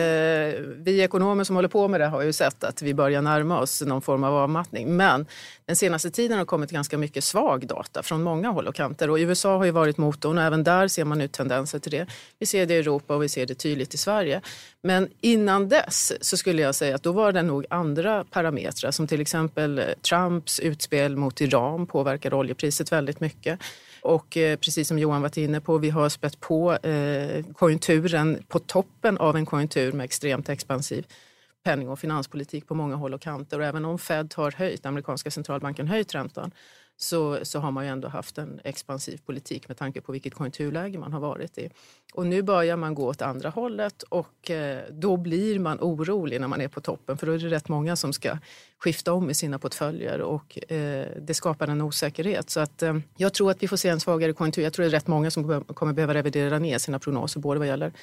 vi 0.77 1.01
ekonomer 1.01 1.43
som 1.43 1.55
håller 1.55 1.70
på 1.70 1.88
med 1.88 2.01
det 2.01 2.08
har 2.08 2.22
ju 2.22 2.34
sett 2.34 2.63
att 2.63 2.81
vi 2.81 2.93
börjar 2.93 3.22
närma 3.22 3.60
oss 3.60 3.81
någon 3.81 4.01
form 4.01 4.24
av 4.24 4.36
avmattning. 4.36 4.98
Men 4.98 5.25
den 5.65 5.75
senaste 5.75 6.12
tiden 6.12 6.38
har 6.38 6.46
kommit 6.46 6.72
ganska 6.72 6.98
mycket 6.98 7.24
svag 7.24 7.67
data 7.67 8.03
från 8.03 8.24
många 8.24 8.50
håll 8.50 8.67
och 8.67 8.75
kanter. 8.75 9.10
Och 9.10 9.15
USA 9.17 9.58
har 9.58 9.65
ju 9.65 9.72
varit 9.72 9.98
motorn 9.98 10.38
och 10.38 10.43
även 10.43 10.63
där 10.63 10.88
ser 10.88 11.05
man 11.05 11.17
nu 11.17 11.27
tendenser 11.27 11.79
till 11.79 11.91
det. 11.91 12.08
Vi 12.39 12.46
ser 12.46 12.65
det 12.65 12.74
i 12.74 12.77
Europa 12.77 13.15
och 13.15 13.24
vi 13.24 13.29
ser 13.29 13.46
det 13.46 13.55
tydligt 13.55 13.93
i 13.93 13.98
Sverige. 13.98 14.41
Men 14.84 15.10
innan 15.22 15.70
dess 15.70 16.13
så 16.22 16.38
skulle 16.38 16.62
jag 16.62 16.75
säga 16.75 16.96
att 16.96 17.03
då 17.03 17.12
var 17.12 17.31
det 17.31 17.41
nog 17.41 17.65
andra 17.70 18.24
parametrar 18.24 18.91
som 18.91 19.08
till 19.08 19.22
exempel 19.22 19.84
Trumps 20.10 20.60
utspel 20.60 21.15
mot 21.15 21.41
Iran 21.41 21.88
påverkade 21.88 22.36
oljepriset 22.36 22.91
väldigt 22.91 23.20
mycket. 23.20 23.60
Och 24.01 24.38
eh, 24.38 24.58
precis 24.58 24.88
som 24.88 25.00
Johan 25.00 25.22
varit 25.22 25.38
inne 25.38 25.62
på, 25.62 25.77
vi 25.77 25.89
har 25.89 26.10
spett 26.10 26.39
på 26.39 26.74
eh, 26.74 27.46
konjunkturen 27.53 28.43
på 28.48 28.60
toppen 28.60 29.17
av 29.17 29.36
en 29.36 29.46
konjunktur 29.46 29.91
med 29.91 30.03
extremt 30.03 30.50
expansiv 30.50 31.05
penning 31.63 31.89
och 31.89 32.00
finanspolitik 32.00 32.67
på 32.67 32.75
många 32.75 32.96
håll 32.96 33.13
och 33.13 33.22
kanter. 33.22 33.60
Och 33.60 33.65
även 33.65 33.86
om 33.86 34.00
Fed 34.00 34.34
har 34.38 34.51
höjt, 34.51 34.86
amerikanska 34.86 35.31
centralbanken 35.31 35.88
höjt 35.88 36.15
räntan, 36.15 36.51
så, 37.03 37.46
så 37.46 37.60
har 37.60 37.72
man 37.72 37.84
ju 37.86 37.89
ändå 37.89 38.08
haft 38.08 38.38
en 38.38 38.60
expansiv 38.63 39.17
politik 39.25 39.67
med 39.67 39.77
tanke 39.77 40.01
på 40.01 40.12
vilket 40.12 40.34
konjunkturläge 40.34 40.98
man 40.98 41.13
har 41.13 41.20
varit 41.20 41.58
i. 41.58 41.70
Och 42.13 42.27
nu 42.27 42.41
börjar 42.41 42.77
man 42.77 42.96
gå 42.96 43.08
åt 43.08 43.22
andra 43.22 43.50
hållet 43.50 44.03
och 44.03 44.51
eh, 44.51 44.84
då 44.91 45.17
blir 45.17 45.60
man 45.60 45.77
orolig 45.81 46.41
när 46.41 46.48
man 46.48 46.62
är 46.62 46.67
på 46.67 46.81
toppen 46.81 47.17
för 47.17 47.27
då 47.27 47.34
är 47.34 47.38
det 47.38 47.50
rätt 47.50 47.70
många 47.70 47.96
som 47.96 48.13
ska 48.13 48.38
skifta 48.77 49.13
om 49.13 49.29
i 49.29 49.34
sina 49.34 49.60
portföljer 49.60 50.22
och 50.22 50.72
eh, 50.72 51.08
det 51.22 51.34
skapar 51.34 51.67
en 51.67 51.81
osäkerhet. 51.81 52.50
Så 52.50 52.60
att, 52.60 52.84
eh, 52.84 52.98
jag 53.17 53.34
tror 53.34 53.51
att 53.51 53.63
vi 53.63 53.67
får 53.67 53.77
se 53.77 53.89
en 53.89 54.00
svagare 54.00 54.34
konjunktur. 54.34 54.63
Jag 54.63 54.74
tror 54.74 54.84
det 54.84 54.89
är 54.89 54.91
rätt 54.91 55.08
många 55.08 55.31
som 55.31 55.63
kommer 55.63 55.93
behöva 55.93 56.13
revidera 56.13 56.60
ner 56.60 56.77
sina 56.77 57.00
prognoser 57.00 57.39
både 57.39 57.60
vad 57.60 57.67
gäller 57.67 57.93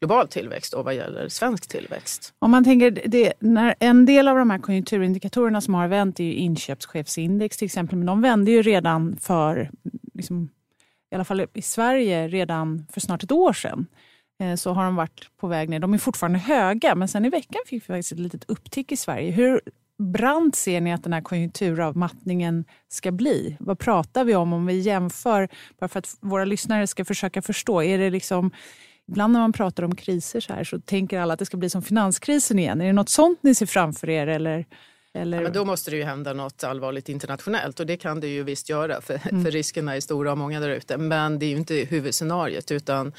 global 0.00 0.28
tillväxt 0.28 0.74
och 0.74 0.84
vad 0.84 0.94
gäller 0.94 1.28
svensk 1.28 1.68
tillväxt. 1.68 2.34
Om 2.38 2.50
man 2.50 2.64
tänker, 2.64 2.90
det, 2.90 3.32
när 3.40 3.74
en 3.80 4.06
del 4.06 4.28
av 4.28 4.36
de 4.36 4.50
här 4.50 4.58
konjunkturindikatorerna 4.58 5.60
som 5.60 5.74
har 5.74 5.88
vänt 5.88 6.20
är 6.20 6.24
ju 6.24 6.34
inköpschefsindex 6.34 7.56
till 7.56 7.66
exempel, 7.66 7.98
men 7.98 8.06
de 8.06 8.22
vände 8.22 8.50
ju 8.50 8.62
redan 8.62 9.16
för, 9.16 9.70
liksom, 10.14 10.48
i 11.10 11.14
alla 11.14 11.24
fall 11.24 11.46
i 11.54 11.62
Sverige, 11.62 12.28
redan 12.28 12.86
för 12.92 13.00
snart 13.00 13.22
ett 13.22 13.32
år 13.32 13.52
sedan. 13.52 13.86
Eh, 14.42 14.54
så 14.54 14.72
har 14.72 14.84
de 14.84 14.96
varit 14.96 15.30
på 15.40 15.46
väg 15.46 15.68
ner. 15.68 15.78
De 15.78 15.94
är 15.94 15.98
fortfarande 15.98 16.38
höga, 16.38 16.94
men 16.94 17.08
sen 17.08 17.24
i 17.24 17.28
veckan 17.28 17.60
fick 17.66 17.82
vi 17.82 17.86
faktiskt 17.86 18.12
ett 18.12 18.18
litet 18.18 18.44
upptick 18.48 18.92
i 18.92 18.96
Sverige. 18.96 19.30
Hur 19.30 19.60
brant 19.98 20.56
ser 20.56 20.80
ni 20.80 20.92
att 20.92 21.02
den 21.02 21.12
här 21.12 21.20
konjunkturavmattningen 21.20 22.64
ska 22.88 23.12
bli? 23.12 23.56
Vad 23.60 23.78
pratar 23.78 24.24
vi 24.24 24.34
om 24.34 24.52
om 24.52 24.66
vi 24.66 24.78
jämför, 24.78 25.48
bara 25.78 25.88
för 25.88 25.98
att 25.98 26.16
våra 26.20 26.44
lyssnare 26.44 26.86
ska 26.86 27.04
försöka 27.04 27.42
förstå? 27.42 27.82
Är 27.82 27.98
det 27.98 28.10
liksom, 28.10 28.50
ibland 29.08 29.32
när 29.32 29.40
man 29.40 29.52
pratar 29.52 29.82
om 29.82 29.94
kriser 29.94 30.40
så 30.40 30.52
här 30.52 30.64
så 30.64 30.80
tänker 30.80 31.20
alla 31.20 31.32
att 31.32 31.38
det 31.38 31.46
ska 31.46 31.56
bli 31.56 31.70
som 31.70 31.82
finanskrisen 31.82 32.58
igen. 32.58 32.80
Är 32.80 32.86
det 32.86 32.92
något 32.92 33.08
sånt 33.08 33.38
ni 33.42 33.54
ser 33.54 33.66
framför 33.66 34.10
er? 34.10 34.26
Eller? 34.26 34.66
Eller... 35.14 35.36
Ja, 35.36 35.42
men 35.42 35.52
då 35.52 35.64
måste 35.64 35.90
det 35.90 35.96
ju 35.96 36.04
hända 36.04 36.32
något 36.32 36.64
allvarligt 36.64 37.08
internationellt 37.08 37.80
och 37.80 37.86
det 37.86 37.96
kan 37.96 38.20
det 38.20 38.28
ju 38.28 38.42
visst 38.42 38.68
göra 38.68 39.00
för, 39.00 39.20
mm. 39.30 39.44
för 39.44 39.50
riskerna 39.50 39.96
är 39.96 40.00
stora 40.00 40.32
och 40.32 40.38
många 40.38 40.60
där 40.60 40.68
ute. 40.68 40.96
Men 40.96 41.38
det 41.38 41.46
är 41.46 41.50
ju 41.50 41.56
inte 41.56 41.74
huvudscenariet 41.74 42.70
utan 42.70 43.12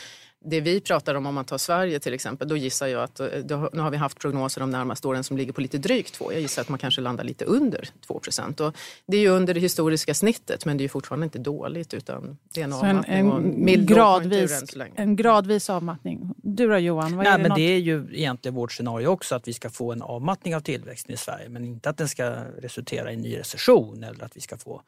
det 0.46 0.62
vi 0.62 0.82
pratar 0.82 1.16
om, 1.16 1.26
om 1.26 1.36
man 1.36 1.46
tar 1.46 1.58
Sverige 1.58 2.00
till 2.00 2.14
exempel, 2.14 2.48
då 2.48 2.58
gissar 2.58 2.88
jag 2.88 3.04
att 3.04 3.20
eh, 3.20 3.28
då, 3.28 3.70
nu 3.74 3.82
har 3.82 3.92
vi 3.92 3.98
haft 3.98 4.20
prognoser 4.20 4.62
de 4.62 4.70
närmaste 4.70 5.08
åren 5.08 5.24
som 5.24 5.38
ligger 5.38 5.54
på 5.54 5.62
lite 5.62 5.78
drygt 5.78 6.14
2. 6.14 6.34
Jag 6.34 6.42
gissar 6.42 6.62
att 6.62 6.70
man 6.70 6.80
kanske 6.80 7.02
landar 7.02 7.24
lite 7.24 7.46
under 7.46 7.90
2 8.08 8.20
procent. 8.20 8.62
Det 9.06 9.18
är 9.18 9.22
ju 9.22 9.30
under 9.30 9.54
det 9.54 9.60
historiska 9.60 10.14
snittet, 10.14 10.66
men 10.66 10.78
det 10.78 10.84
är 10.84 10.90
fortfarande 10.90 11.24
inte 11.24 11.40
dåligt 11.40 11.94
utan 11.94 12.38
det 12.54 12.62
är 12.62 12.64
en 12.64 12.74
avmattning 12.74 13.18
en, 13.18 13.68
en, 13.68 13.86
gradvis, 13.86 14.76
en 14.96 15.16
gradvis 15.16 15.70
avmattning. 15.70 16.34
Du 16.38 16.68
då 16.68 16.78
Johan? 16.78 17.18
Nej, 17.18 17.38
det, 17.38 17.44
men 17.44 17.52
det 17.56 17.62
är 17.62 17.78
ju 17.78 18.08
egentligen 18.12 18.56
vårt 18.56 18.72
scenario 18.72 19.08
också 19.08 19.36
att 19.36 19.48
vi 19.48 19.54
ska 19.54 19.70
få 19.70 19.92
en 19.92 20.02
avmattning 20.02 20.56
av 20.56 20.60
tillväxten 20.60 21.14
i 21.14 21.18
Sverige, 21.18 21.50
men 21.50 21.66
inte 21.66 21.90
att 21.90 21.98
den 21.98 22.08
ska 22.08 22.26
resultera 22.62 23.12
i 23.12 23.14
en 23.14 23.22
ny 23.22 23.38
recession 23.38 24.04
eller 24.04 24.24
att 24.24 24.38
vi 24.38 24.42
ska 24.42 24.58
få 24.58 24.82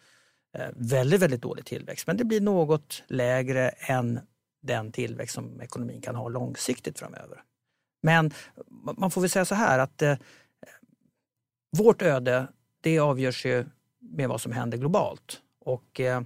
eh, 0.58 0.66
väldigt, 0.76 1.22
väldigt 1.22 1.42
dålig 1.42 1.66
tillväxt. 1.66 2.08
Men 2.08 2.18
det 2.18 2.24
blir 2.24 2.42
något 2.42 3.04
lägre 3.08 3.70
än 3.70 4.20
den 4.62 4.92
tillväxt 4.92 5.36
som 5.36 5.62
ekonomin 5.62 6.02
kan 6.02 6.16
ha 6.16 6.30
långsiktigt 6.30 7.00
framöver. 7.00 7.44
Men 8.04 8.32
man 8.98 9.12
får 9.12 9.22
väl 9.22 9.30
säga 9.30 9.46
så 9.46 9.56
här 9.56 9.80
att 9.80 10.02
eh, 10.02 10.18
vårt 11.78 12.02
öde 12.02 12.48
det 12.82 13.00
avgörs 13.00 13.46
ju 13.46 13.66
med 14.00 14.30
vad 14.30 14.42
som 14.42 14.52
händer 14.52 14.78
globalt. 14.78 15.42
Och 15.66 16.00
eh, 16.00 16.22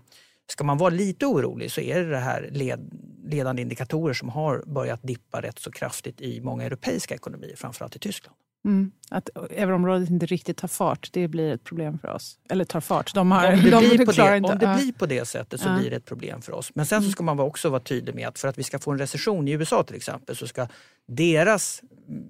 ska 0.48 0.64
man 0.64 0.78
vara 0.78 0.90
lite 0.90 1.26
orolig 1.26 1.72
så 1.72 1.82
är 1.82 2.04
det, 2.04 2.10
det 2.10 2.18
här 2.18 2.50
led, 2.52 2.92
ledande 3.24 3.62
indikatorer 3.62 4.14
som 4.14 4.30
har 4.30 4.64
börjat 4.66 5.04
dippa 5.04 5.42
rätt 5.42 5.60
så 5.60 5.72
kraftigt 5.72 6.22
i 6.22 6.42
många 6.42 6.64
europeiska 6.64 7.16
ekonomier, 7.16 7.56
framförallt 7.56 7.96
i 7.96 8.00
Tyskland. 8.00 8.38
Mm. 8.66 8.92
Att 9.10 9.30
euroområdet 9.52 10.10
inte 10.10 10.26
riktigt 10.26 10.58
tar 10.58 10.68
fart, 10.68 11.10
det 11.12 11.28
blir 11.28 11.54
ett 11.54 11.64
problem 11.64 12.00
för 12.00 12.08
oss. 12.08 12.38
Eller 12.50 12.66
tar 12.66 12.82
fart. 12.82 13.14
De 13.14 13.32
har, 13.32 13.54
om 13.54 13.60
det, 13.64 13.70
de 13.72 13.80
blir, 13.80 14.06
på 14.06 14.12
det, 14.12 14.38
inte. 14.38 14.52
Om 14.54 14.60
det 14.60 14.76
blir 14.82 14.94
på 14.94 15.06
det 15.06 15.28
sättet 15.28 15.62
så 15.62 15.70
ja. 15.70 15.78
blir 15.78 15.90
det 15.90 15.96
ett 15.96 16.06
problem 16.06 16.42
för 16.42 16.52
oss. 16.52 16.72
Men 16.76 16.86
sen 16.86 17.02
så 17.02 17.06
mm. 17.06 17.12
ska 17.12 17.24
man 17.24 17.40
också 17.40 17.70
vara 17.70 17.80
tydlig 17.80 18.16
med 18.16 18.28
att 18.28 18.40
för 18.40 18.48
att 18.48 18.58
vi 18.58 18.64
ska 18.64 18.80
få 18.80 18.92
en 18.92 18.98
recession 18.98 19.48
i 19.48 19.52
USA 19.52 19.84
till 19.84 19.96
exempel 19.96 20.36
så 20.36 20.48
ska 20.48 20.68
deras 21.08 21.82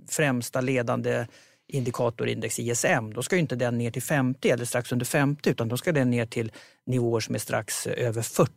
främsta 0.09 0.61
ledande 0.61 1.25
indikatorindex 1.67 2.59
ISM, 2.59 3.13
då 3.13 3.23
ska 3.23 3.37
inte 3.37 3.55
den 3.55 3.77
ner 3.77 3.91
till 3.91 4.01
50 4.01 4.49
eller 4.49 4.65
strax 4.65 4.91
under 4.91 5.05
50 5.05 5.49
utan 5.49 5.67
då 5.67 5.77
ska 5.77 5.91
den 5.91 6.09
ner 6.09 6.25
till 6.25 6.51
nivåer 6.85 7.19
som 7.19 7.35
är 7.35 7.39
strax 7.39 7.87
över 7.87 8.21
40. 8.21 8.51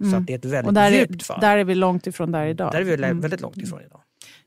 Mm. 0.00 0.12
Så 0.12 0.18
det 0.18 0.32
är 0.32 0.38
ett 0.38 0.44
väldigt 0.44 1.10
djupt 1.10 1.26
fall. 1.26 1.40
Där 1.40 1.58
är 1.58 1.64
vi 1.64 1.74
långt 1.74 2.06
ifrån 2.06 2.32
där 2.32 2.46
idag. 2.46 2.72
Där 2.72 2.80
är 2.80 2.84
vi 2.84 2.94
mm. 2.94 3.20
väldigt 3.20 3.40
långt 3.40 3.56
ifrån 3.56 3.80
idag. 3.80 4.00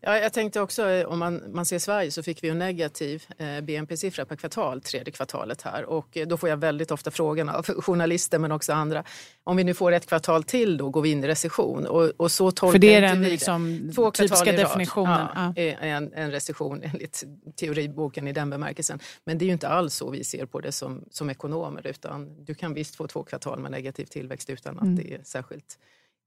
Ja, 0.07 0.17
jag 0.17 0.33
tänkte 0.33 0.61
också, 0.61 0.89
eh, 0.89 1.07
om 1.07 1.19
man, 1.19 1.43
man 1.53 1.65
ser 1.65 1.79
Sverige 1.79 2.11
så 2.11 2.23
fick 2.23 2.43
vi 2.43 2.49
en 2.49 2.59
negativ 2.59 3.23
eh, 3.37 3.61
BNP-siffra 3.61 4.25
per 4.25 4.35
kvartal 4.35 4.81
tredje 4.81 5.11
kvartalet 5.11 5.61
här 5.61 5.85
och 5.85 6.17
eh, 6.17 6.27
då 6.27 6.37
får 6.37 6.49
jag 6.49 6.57
väldigt 6.57 6.91
ofta 6.91 7.11
frågan 7.11 7.49
av 7.49 7.63
journalister 7.81 8.39
men 8.39 8.51
också 8.51 8.73
andra. 8.73 9.03
Om 9.43 9.57
vi 9.57 9.63
nu 9.63 9.73
får 9.73 9.91
ett 9.91 10.05
kvartal 10.05 10.43
till 10.43 10.77
då 10.77 10.89
går 10.89 11.01
vi 11.01 11.11
in 11.11 11.23
i 11.23 11.27
recession 11.27 11.87
och, 11.87 12.11
och 12.17 12.31
så 12.31 12.51
tolkar 12.51 12.71
För 12.71 12.79
det 12.79 12.93
är 12.95 13.01
den 13.01 13.23
liksom, 13.23 13.91
Två 13.95 14.11
typiska 14.11 14.51
definitionen. 14.51 15.27
Ja, 15.35 15.53
ja. 15.55 15.63
En, 15.63 16.13
en 16.13 16.31
recession 16.31 16.83
enligt 16.83 17.23
teoriboken 17.55 18.27
i 18.27 18.33
den 18.33 18.49
bemärkelsen. 18.49 18.99
Men 19.25 19.37
det 19.37 19.45
är 19.45 19.47
ju 19.47 19.53
inte 19.53 19.67
alls 19.67 19.93
så 19.93 20.09
vi 20.09 20.23
ser 20.23 20.45
på 20.45 20.59
det 20.59 20.71
som, 20.71 21.05
som 21.11 21.29
ekonomer 21.29 21.87
utan 21.87 22.45
du 22.45 22.55
kan 22.55 22.73
visst 22.73 22.95
få 22.95 23.07
två 23.07 23.23
kvartal 23.23 23.59
med 23.59 23.71
negativ 23.71 24.05
tillväxt 24.05 24.49
utan 24.49 24.77
att 24.77 24.83
mm. 24.83 24.95
det 24.95 25.13
är 25.13 25.21
särskilt 25.23 25.77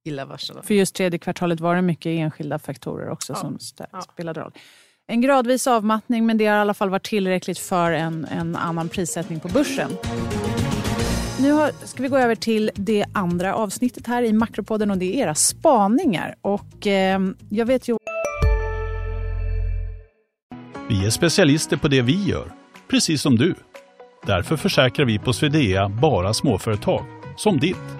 illavarslande. 0.05 0.63
För 0.63 0.75
just 0.75 0.95
tredje 0.95 1.19
kvartalet 1.19 1.61
var 1.61 1.77
det 1.77 1.83
mycket 1.83 2.07
enskilda 2.07 2.59
faktorer 2.59 3.11
också 3.11 3.33
ja. 3.33 3.37
som 3.37 3.59
spelade 4.03 4.41
roll. 4.41 4.53
En 5.07 5.21
gradvis 5.21 5.67
avmattning, 5.67 6.27
men 6.27 6.39
det 6.39 6.47
har 6.47 6.57
i 6.57 6.61
alla 6.61 6.75
fall 6.75 6.91
varit 6.91 7.07
tillräckligt 7.07 7.59
för 7.59 7.93
en, 7.93 8.25
en 8.25 8.57
annan 8.57 8.89
prissättning 8.89 9.41
på 9.41 9.49
börsen. 9.49 9.91
Nu 11.41 11.53
har, 11.53 11.71
ska 11.87 12.03
vi 12.03 12.09
gå 12.09 12.19
över 12.19 12.35
till 12.35 12.71
det 12.75 13.05
andra 13.13 13.55
avsnittet 13.55 14.07
här 14.07 14.23
i 14.23 14.33
Makropodden 14.33 14.91
och 14.91 14.99
det 14.99 15.17
är 15.17 15.23
era 15.23 15.35
spaningar. 15.35 16.35
Och 16.41 16.87
eh, 16.87 17.21
jag 17.49 17.67
vet 17.67 17.89
ju... 17.89 17.97
Vi 20.89 21.07
är 21.07 21.11
specialister 21.11 21.77
på 21.77 21.89
det 21.89 22.03
vi 22.03 22.25
gör, 22.25 22.53
precis 22.91 23.23
som 23.23 23.37
du. 23.37 23.55
Därför 24.27 24.57
försäkrar 24.57 25.07
vi 25.07 25.19
på 25.19 25.33
Swedea 25.33 25.89
bara 25.89 26.35
småföretag, 26.35 27.05
som 27.37 27.59
ditt. 27.59 28.00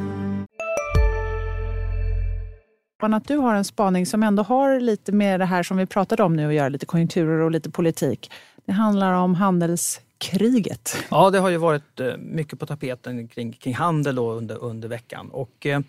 att 3.03 3.27
du 3.27 3.37
har 3.37 3.55
en 3.55 3.63
spaning 3.63 4.05
som 4.05 4.23
ändå 4.23 4.43
har 4.43 4.79
lite 4.79 5.11
med 5.11 5.39
det 5.39 5.45
här 5.45 5.63
som 5.63 5.77
vi 5.77 5.85
pratade 5.85 6.23
om 6.23 6.35
nu 6.35 6.47
att 6.47 6.53
göra, 6.53 6.69
lite 6.69 6.85
konjunkturer 6.85 7.39
och 7.39 7.51
lite 7.51 7.69
politik. 7.69 8.31
Det 8.65 8.71
handlar 8.71 9.13
om 9.13 9.35
handelskriget. 9.35 10.97
Ja, 11.09 11.29
det 11.29 11.39
har 11.39 11.49
ju 11.49 11.57
varit 11.57 11.99
eh, 11.99 12.17
mycket 12.17 12.59
på 12.59 12.65
tapeten 12.65 13.27
kring, 13.27 13.53
kring 13.53 13.75
handel 13.75 14.17
under, 14.17 14.63
under 14.63 14.87
veckan. 14.87 15.29
Och, 15.31 15.65
eh, 15.65 15.79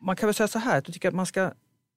man 0.00 0.16
kan 0.16 0.26
väl 0.26 0.34
säga 0.34 0.48
så 0.48 0.58
här, 0.58 0.78
att 0.78 0.88
jag 0.88 0.94
tycker 0.94 1.08
att 1.08 1.14
man 1.14 1.26
ska 1.26 1.50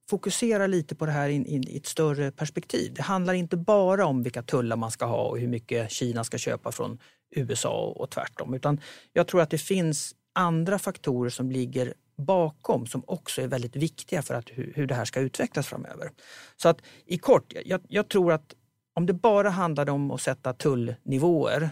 fokusera 0.10 0.68
lite 0.68 0.96
på 0.96 1.06
det 1.06 1.12
här 1.12 1.30
in, 1.30 1.46
in, 1.46 1.64
i 1.68 1.78
ett 1.78 1.86
större 1.86 2.32
perspektiv. 2.32 2.94
Det 2.94 3.02
handlar 3.02 3.34
inte 3.34 3.58
bara 3.58 4.06
om 4.06 4.24
vilka 4.24 4.42
tullar 4.42 4.76
man 4.76 4.92
ska 4.92 5.06
ha 5.06 5.24
och 5.24 5.40
hur 5.40 5.48
mycket 5.48 5.92
Kina 5.92 6.24
ska 6.24 6.38
köpa 6.38 6.72
från 6.72 7.00
USA 7.36 7.86
och, 7.86 8.02
och 8.02 8.10
tvärtom. 8.10 8.54
Utan 8.54 8.80
jag 9.14 9.28
tror 9.28 9.42
att 9.42 9.50
det 9.50 9.58
finns 9.58 10.16
andra 10.34 10.80
faktorer 10.80 11.30
som 11.30 11.52
ligger 11.52 11.94
bakom 12.16 12.86
som 12.86 13.04
också 13.08 13.42
är 13.42 13.48
väldigt 13.48 13.76
viktiga 13.76 14.22
för 14.22 14.34
att, 14.34 14.50
hur, 14.50 14.74
hur 14.76 14.88
det 14.88 14.96
här 14.96 15.06
ska 15.06 15.20
utvecklas 15.20 15.68
framöver. 15.68 16.12
Så 16.56 16.70
att 16.70 16.82
i 17.06 17.18
kort, 17.18 17.54
jag, 17.66 17.82
jag 17.88 18.10
tror 18.10 18.32
att 18.32 18.54
om 18.94 19.06
det 19.06 19.14
bara 19.14 19.50
handlade 19.50 19.92
om 19.92 20.12
att 20.12 20.22
sätta 20.22 20.54
tullnivåer 20.54 21.70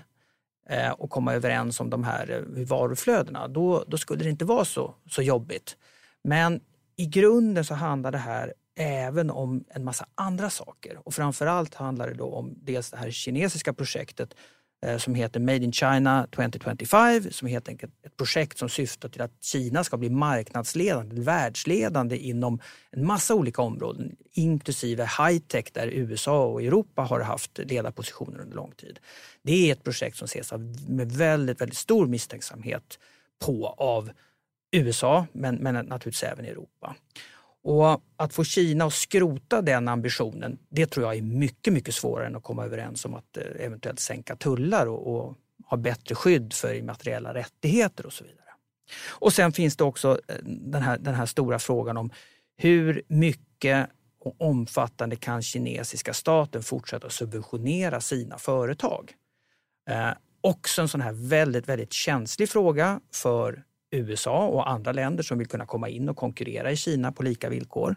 eh, 0.70 0.92
och 0.92 1.10
komma 1.10 1.34
överens 1.34 1.80
om 1.80 1.90
de 1.90 2.04
här 2.04 2.46
eh, 2.58 2.66
varuflödena, 2.66 3.48
då, 3.48 3.84
då 3.88 3.98
skulle 3.98 4.24
det 4.24 4.30
inte 4.30 4.46
vara 4.46 4.66
så, 4.66 4.96
så 5.10 5.22
jobbigt. 5.22 5.78
Men 6.24 6.62
i 6.96 7.06
grunden 7.06 7.66
så 7.66 7.74
handlar 7.74 8.12
det 8.12 8.18
här 8.18 8.54
även 8.76 9.30
om 9.30 9.64
en 9.70 9.84
massa 9.84 10.06
andra 10.16 10.50
saker 10.50 11.08
och 11.08 11.14
framförallt 11.14 11.76
handlar 11.76 12.08
det 12.08 12.14
då 12.14 12.34
om 12.34 12.54
dels 12.58 12.92
det 12.92 12.98
här 12.98 13.12
kinesiska 13.12 13.74
projektet 13.74 14.36
Eh, 14.86 14.98
som 14.98 15.16
heter 15.16 15.40
Made 15.40 15.66
in 15.66 15.72
China 15.72 16.28
2025 16.36 17.32
som 17.32 17.48
är 17.48 17.52
helt 17.52 17.70
enkelt 17.70 17.94
ett 18.06 18.18
projekt 18.18 18.58
som 18.58 18.70
syftar 18.70 19.10
till 19.10 19.22
att 19.22 19.44
Kina 19.44 19.84
ska 19.84 19.98
bli 19.98 20.10
marknadsledande, 20.10 21.22
världsledande 21.22 22.18
inom 22.18 22.60
en 22.92 23.06
massa 23.06 23.36
olika 23.36 23.62
områden 23.62 24.16
inklusive 24.32 25.04
high-tech 25.04 25.66
där 25.74 25.88
USA 25.88 26.46
och 26.46 26.62
Europa 26.64 27.02
har 27.02 27.20
haft 27.20 27.58
ledarpositioner 27.58 28.40
under 28.42 28.56
lång 28.56 28.72
tid. 28.72 29.00
Det 29.44 29.70
är 29.70 29.72
ett 29.72 29.84
projekt 29.84 30.18
som 30.18 30.26
ses 30.26 30.52
med 30.88 31.12
väldigt, 31.12 31.62
väldigt 31.62 31.78
stor 31.78 32.08
misstänksamhet 32.08 33.00
på 33.46 33.68
av 33.68 34.12
USA 34.72 35.26
men, 35.32 35.56
men 35.56 35.86
naturligtvis 35.86 36.24
även 36.24 36.46
Europa. 36.46 36.96
Och 37.64 38.04
att 38.18 38.34
få 38.34 38.44
Kina 38.44 38.86
att 38.86 38.94
skrota 38.94 39.62
den 39.62 39.88
ambitionen, 39.88 40.60
det 40.70 40.86
tror 40.86 41.06
jag 41.06 41.18
är 41.18 41.22
mycket, 41.22 41.74
mycket 41.74 41.96
svårare 41.96 42.28
än 42.28 42.36
att 42.36 42.44
komma 42.44 42.66
överens 42.66 43.06
om 43.06 43.14
att 43.14 43.38
eh, 43.38 43.66
eventuellt 43.66 44.00
sänka 44.00 44.36
tullar 44.36 44.88
och, 44.88 45.16
och 45.16 45.38
ha 45.66 45.78
bättre 45.78 46.16
skydd 46.16 46.54
för 46.54 46.74
immateriella 46.74 47.34
rättigheter 47.34 48.06
och 48.06 48.14
så 48.14 48.24
vidare. 48.24 48.38
Och 49.10 49.34
sen 49.34 49.52
finns 49.52 49.78
det 49.78 49.84
också 49.84 50.20
eh, 50.28 50.36
den 50.46 50.82
här, 50.82 50.98
den 50.98 51.16
här 51.16 51.26
stora 51.26 51.60
frågan 51.60 51.98
om 51.98 52.12
hur 52.58 53.02
mycket 53.08 53.90
och 54.20 54.36
omfattande 54.42 55.16
kan 55.16 55.42
kinesiska 55.42 56.14
staten 56.14 56.64
fortsätta 56.64 57.10
subventionera 57.10 58.02
sina 58.02 58.38
företag? 58.38 59.14
Eh, 59.90 60.10
också 60.42 60.82
en 60.82 60.88
sån 60.88 61.02
här 61.02 61.14
väldigt, 61.14 61.70
väldigt 61.70 61.94
känslig 61.94 62.50
fråga 62.50 63.00
för 63.14 63.64
USA 63.92 64.48
och 64.48 64.70
andra 64.70 64.92
länder 64.92 65.24
som 65.24 65.38
vill 65.38 65.48
kunna 65.48 65.66
komma 65.66 65.90
in 65.90 66.10
och 66.10 66.18
konkurrera 66.18 66.72
i 66.72 66.76
Kina 66.76 67.12
på 67.12 67.24
lika 67.24 67.50
villkor. 67.50 67.96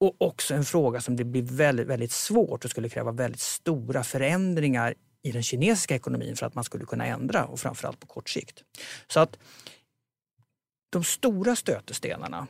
Och 0.00 0.16
också 0.18 0.54
en 0.54 0.64
fråga 0.64 1.00
som 1.00 1.16
det 1.16 1.24
blir 1.24 1.42
väldigt, 1.42 1.86
väldigt 1.86 2.12
svårt 2.12 2.64
och 2.64 2.70
skulle 2.70 2.88
kräva 2.88 3.12
väldigt 3.12 3.40
stora 3.40 4.04
förändringar 4.04 4.94
i 5.22 5.32
den 5.32 5.42
kinesiska 5.42 5.94
ekonomin 5.94 6.36
för 6.36 6.46
att 6.46 6.54
man 6.54 6.64
skulle 6.64 6.84
kunna 6.84 7.06
ändra 7.06 7.44
och 7.44 7.60
framförallt 7.60 8.00
på 8.00 8.06
kort 8.06 8.28
sikt. 8.28 8.62
Så 9.08 9.20
att 9.20 9.38
de 10.90 11.04
stora 11.04 11.56
stötestenarna 11.56 12.46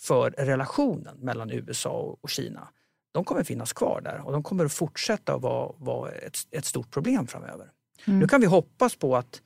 för 0.00 0.30
relationen 0.30 1.18
mellan 1.18 1.50
USA 1.50 2.16
och 2.20 2.30
Kina, 2.30 2.68
de 3.12 3.24
kommer 3.24 3.44
finnas 3.44 3.72
kvar 3.72 4.00
där 4.00 4.26
och 4.26 4.32
de 4.32 4.42
kommer 4.42 4.64
att 4.64 4.72
fortsätta 4.72 5.38
vara, 5.38 5.72
vara 5.78 6.12
ett, 6.12 6.38
ett 6.50 6.64
stort 6.64 6.90
problem 6.90 7.26
framöver. 7.26 7.70
Mm. 8.06 8.18
Nu 8.18 8.28
kan 8.28 8.40
vi 8.40 8.46
hoppas 8.46 8.96
på 8.96 9.16
att 9.16 9.42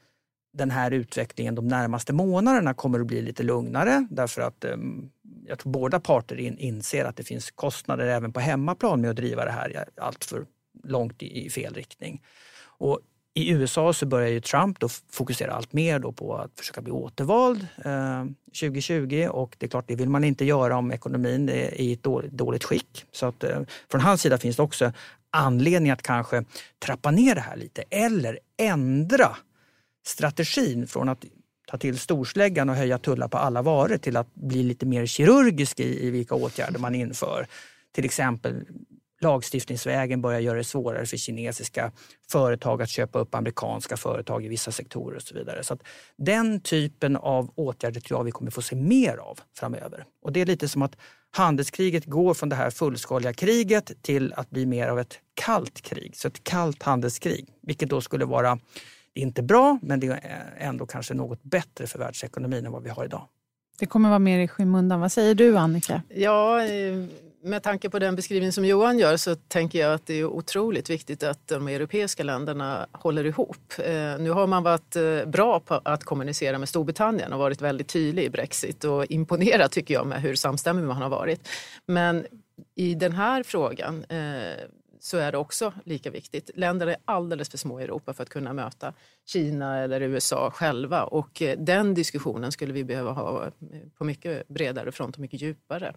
den 0.53 0.71
här 0.71 0.91
utvecklingen 0.91 1.55
de 1.55 1.69
närmaste 1.69 2.13
månaderna 2.13 2.75
kommer 2.75 3.01
att 3.01 3.07
bli 3.07 3.23
lite 3.23 3.43
lugnare 3.43 4.07
därför 4.11 4.43
att 4.43 4.65
ehm, 4.65 5.11
jag 5.47 5.59
tror 5.59 5.73
båda 5.73 6.01
parter 6.01 6.37
in, 6.37 6.59
inser 6.59 7.05
att 7.05 7.17
det 7.17 7.25
finns 7.25 7.51
kostnader 7.51 8.07
även 8.07 8.33
på 8.33 8.41
hemmaplan 8.41 9.01
med 9.01 9.11
att 9.11 9.17
driva 9.17 9.45
det 9.45 9.51
här 9.51 9.85
allt 9.97 10.25
för 10.25 10.47
långt 10.85 11.23
i, 11.23 11.47
i 11.47 11.51
fel 11.51 11.75
riktning. 11.75 12.23
Och 12.63 13.01
i 13.35 13.51
USA 13.51 13.93
så 13.93 14.07
börjar 14.07 14.29
ju 14.29 14.41
Trump 14.41 14.81
då 14.81 14.89
fokusera 14.89 15.53
allt 15.53 15.73
mer 15.73 15.99
då 15.99 16.13
på 16.13 16.37
att 16.37 16.51
försöka 16.59 16.83
bli 16.83 16.93
återvald 16.93 17.67
eh, 17.85 18.25
2020 18.61 19.29
och 19.31 19.57
det 19.59 19.67
är 19.67 19.71
klart, 19.71 19.89
det 19.89 19.97
vill 19.97 20.09
man 20.09 20.25
inte 20.25 20.45
göra 20.45 20.77
om 20.77 20.93
ekonomin 20.93 21.49
är 21.49 21.81
i 21.81 21.93
ett 21.93 22.03
dåligt, 22.03 22.33
dåligt 22.33 22.65
skick. 22.65 23.05
Så 23.13 23.27
att 23.27 23.45
eh, 23.45 23.61
från 23.91 24.01
hans 24.01 24.21
sida 24.23 24.39
finns 24.39 24.57
det 24.57 24.63
också 24.63 24.93
anledning 25.31 25.91
att 25.91 26.03
kanske 26.03 26.45
trappa 26.79 27.11
ner 27.11 27.35
det 27.35 27.41
här 27.41 27.57
lite 27.57 27.83
eller 27.83 28.39
ändra 28.57 29.37
strategin 30.07 30.87
från 30.87 31.09
att 31.09 31.25
ta 31.67 31.79
till 31.79 31.99
storsläggan 31.99 32.69
och 32.69 32.77
höja 32.77 32.99
tullar 32.99 33.29
på 33.29 33.39
alla 33.39 33.63
varor 33.63 33.97
till 33.97 34.17
att 34.17 34.35
bli 34.35 34.63
lite 34.63 34.87
mer 34.87 35.07
kirurgisk 35.07 35.81
i, 35.81 36.07
i 36.07 36.11
vilka 36.11 36.35
åtgärder 36.35 36.79
man 36.79 36.95
inför. 36.95 37.47
Till 37.93 38.05
exempel 38.05 38.65
lagstiftningsvägen 39.21 40.23
börjar 40.23 40.41
göra 40.41 40.59
det 40.59 40.65
svårare 40.65 41.07
för 41.07 41.17
kinesiska 41.17 41.93
företag 42.31 42.83
att 42.83 42.89
köpa 42.89 43.19
upp 43.19 43.35
amerikanska 43.35 43.97
företag 43.97 44.45
i 44.45 44.49
vissa 44.49 44.73
sektorer 44.73 45.17
och 45.17 45.23
så 45.23 45.35
vidare. 45.35 45.65
Så 45.65 45.79
Den 46.17 46.61
typen 46.61 47.17
av 47.17 47.51
åtgärder 47.55 48.01
tror 48.01 48.21
jag 48.21 48.25
vi 48.25 48.31
kommer 48.31 48.51
få 48.51 48.63
se 48.63 48.77
mer 48.77 49.17
av 49.17 49.39
framöver. 49.59 50.05
Och 50.23 50.33
det 50.33 50.41
är 50.41 50.47
lite 50.47 50.69
som 50.69 50.83
att 50.83 50.97
handelskriget 51.31 52.05
går 52.05 52.35
från 52.35 52.49
det 52.49 52.57
här 52.57 52.71
fullskaliga 52.71 53.33
kriget 53.33 54.03
till 54.03 54.33
att 54.33 54.51
bli 54.51 54.67
mer 54.67 54.89
av 54.89 54.99
ett 54.99 55.19
kallt 55.35 55.81
krig, 55.81 56.17
så 56.17 56.29
ett 56.29 56.45
kallt 56.45 56.83
handelskrig. 56.83 57.49
Vilket 57.63 57.91
då 57.91 58.01
skulle 58.01 58.25
vara, 58.25 58.59
det 59.13 59.21
är 59.21 59.23
inte 59.23 59.43
bra, 59.43 59.79
men 59.83 60.01
det 60.01 60.07
är 60.07 60.55
ändå 60.59 60.87
kanske 60.87 61.15
något 61.15 61.43
bättre 61.43 61.87
för 61.87 61.99
världsekonomin 61.99 62.67
än 62.67 62.73
vad 62.73 62.83
vi 62.83 62.91
har 62.91 63.05
idag. 63.05 63.29
Det 63.79 63.87
kommer 63.87 64.09
vara 64.09 64.19
mer 64.19 64.39
i 64.39 64.49
skymundan. 64.49 65.01
Vad 65.01 65.13
säger 65.13 65.35
du 65.35 65.57
Annika? 65.57 66.03
Ja, 66.09 66.65
eh, 66.65 67.05
med 67.43 67.63
tanke 67.63 67.91
på 67.91 67.99
den 67.99 68.17
beskrivning 68.17 68.53
som 68.53 68.65
Johan 68.65 68.99
gör 68.99 69.17
så 69.17 69.35
tänker 69.35 69.79
jag 69.79 69.95
att 69.95 70.07
det 70.07 70.15
är 70.15 70.25
otroligt 70.25 70.91
viktigt 70.91 71.23
att 71.23 71.49
de 71.49 71.69
europeiska 71.69 72.23
länderna 72.23 72.87
håller 72.93 73.27
ihop. 73.27 73.73
Eh, 73.79 74.19
nu 74.19 74.31
har 74.31 74.47
man 74.47 74.63
varit 74.63 74.97
eh, 74.97 75.25
bra 75.27 75.61
på 75.61 75.81
att 75.85 76.05
kommunicera 76.05 76.59
med 76.59 76.69
Storbritannien 76.69 77.33
och 77.33 77.39
varit 77.39 77.61
väldigt 77.61 77.89
tydlig 77.89 78.25
i 78.25 78.31
Brexit 78.31 78.85
och 78.85 79.07
imponerat 79.07 79.73
tycker 79.73 79.95
jag 79.95 80.07
med 80.07 80.23
hur 80.23 80.35
samstämmig 80.35 80.85
man 80.85 81.03
har 81.03 81.09
varit. 81.09 81.49
Men 81.87 82.27
i 82.75 82.95
den 82.95 83.13
här 83.13 83.43
frågan 83.43 84.05
så 85.01 85.17
är 85.17 85.33
det 85.33 85.39
också 85.39 85.73
lika 85.85 86.11
viktigt. 86.11 86.51
Länder 86.55 86.87
är 86.87 86.97
alldeles 87.05 87.49
för 87.49 87.59
små 87.59 87.81
i 87.81 87.85
Europa 87.85 88.15
för 88.15 88.23
att 88.23 88.29
kunna 88.29 88.53
möta 88.53 88.93
Kina 89.27 89.79
eller 89.79 90.01
USA 90.01 90.51
själva 90.51 91.05
och 91.05 91.43
eh, 91.43 91.59
den 91.59 91.95
diskussionen 91.95 92.53
skulle 92.53 92.73
vi 92.73 92.85
behöva 92.85 93.13
ha 93.13 93.45
eh, 93.45 93.51
på 93.99 94.05
mycket 94.05 94.49
bredare 94.49 94.93
front 94.93 95.17
och 95.17 95.21
mycket 95.21 95.41
djupare 95.41 95.95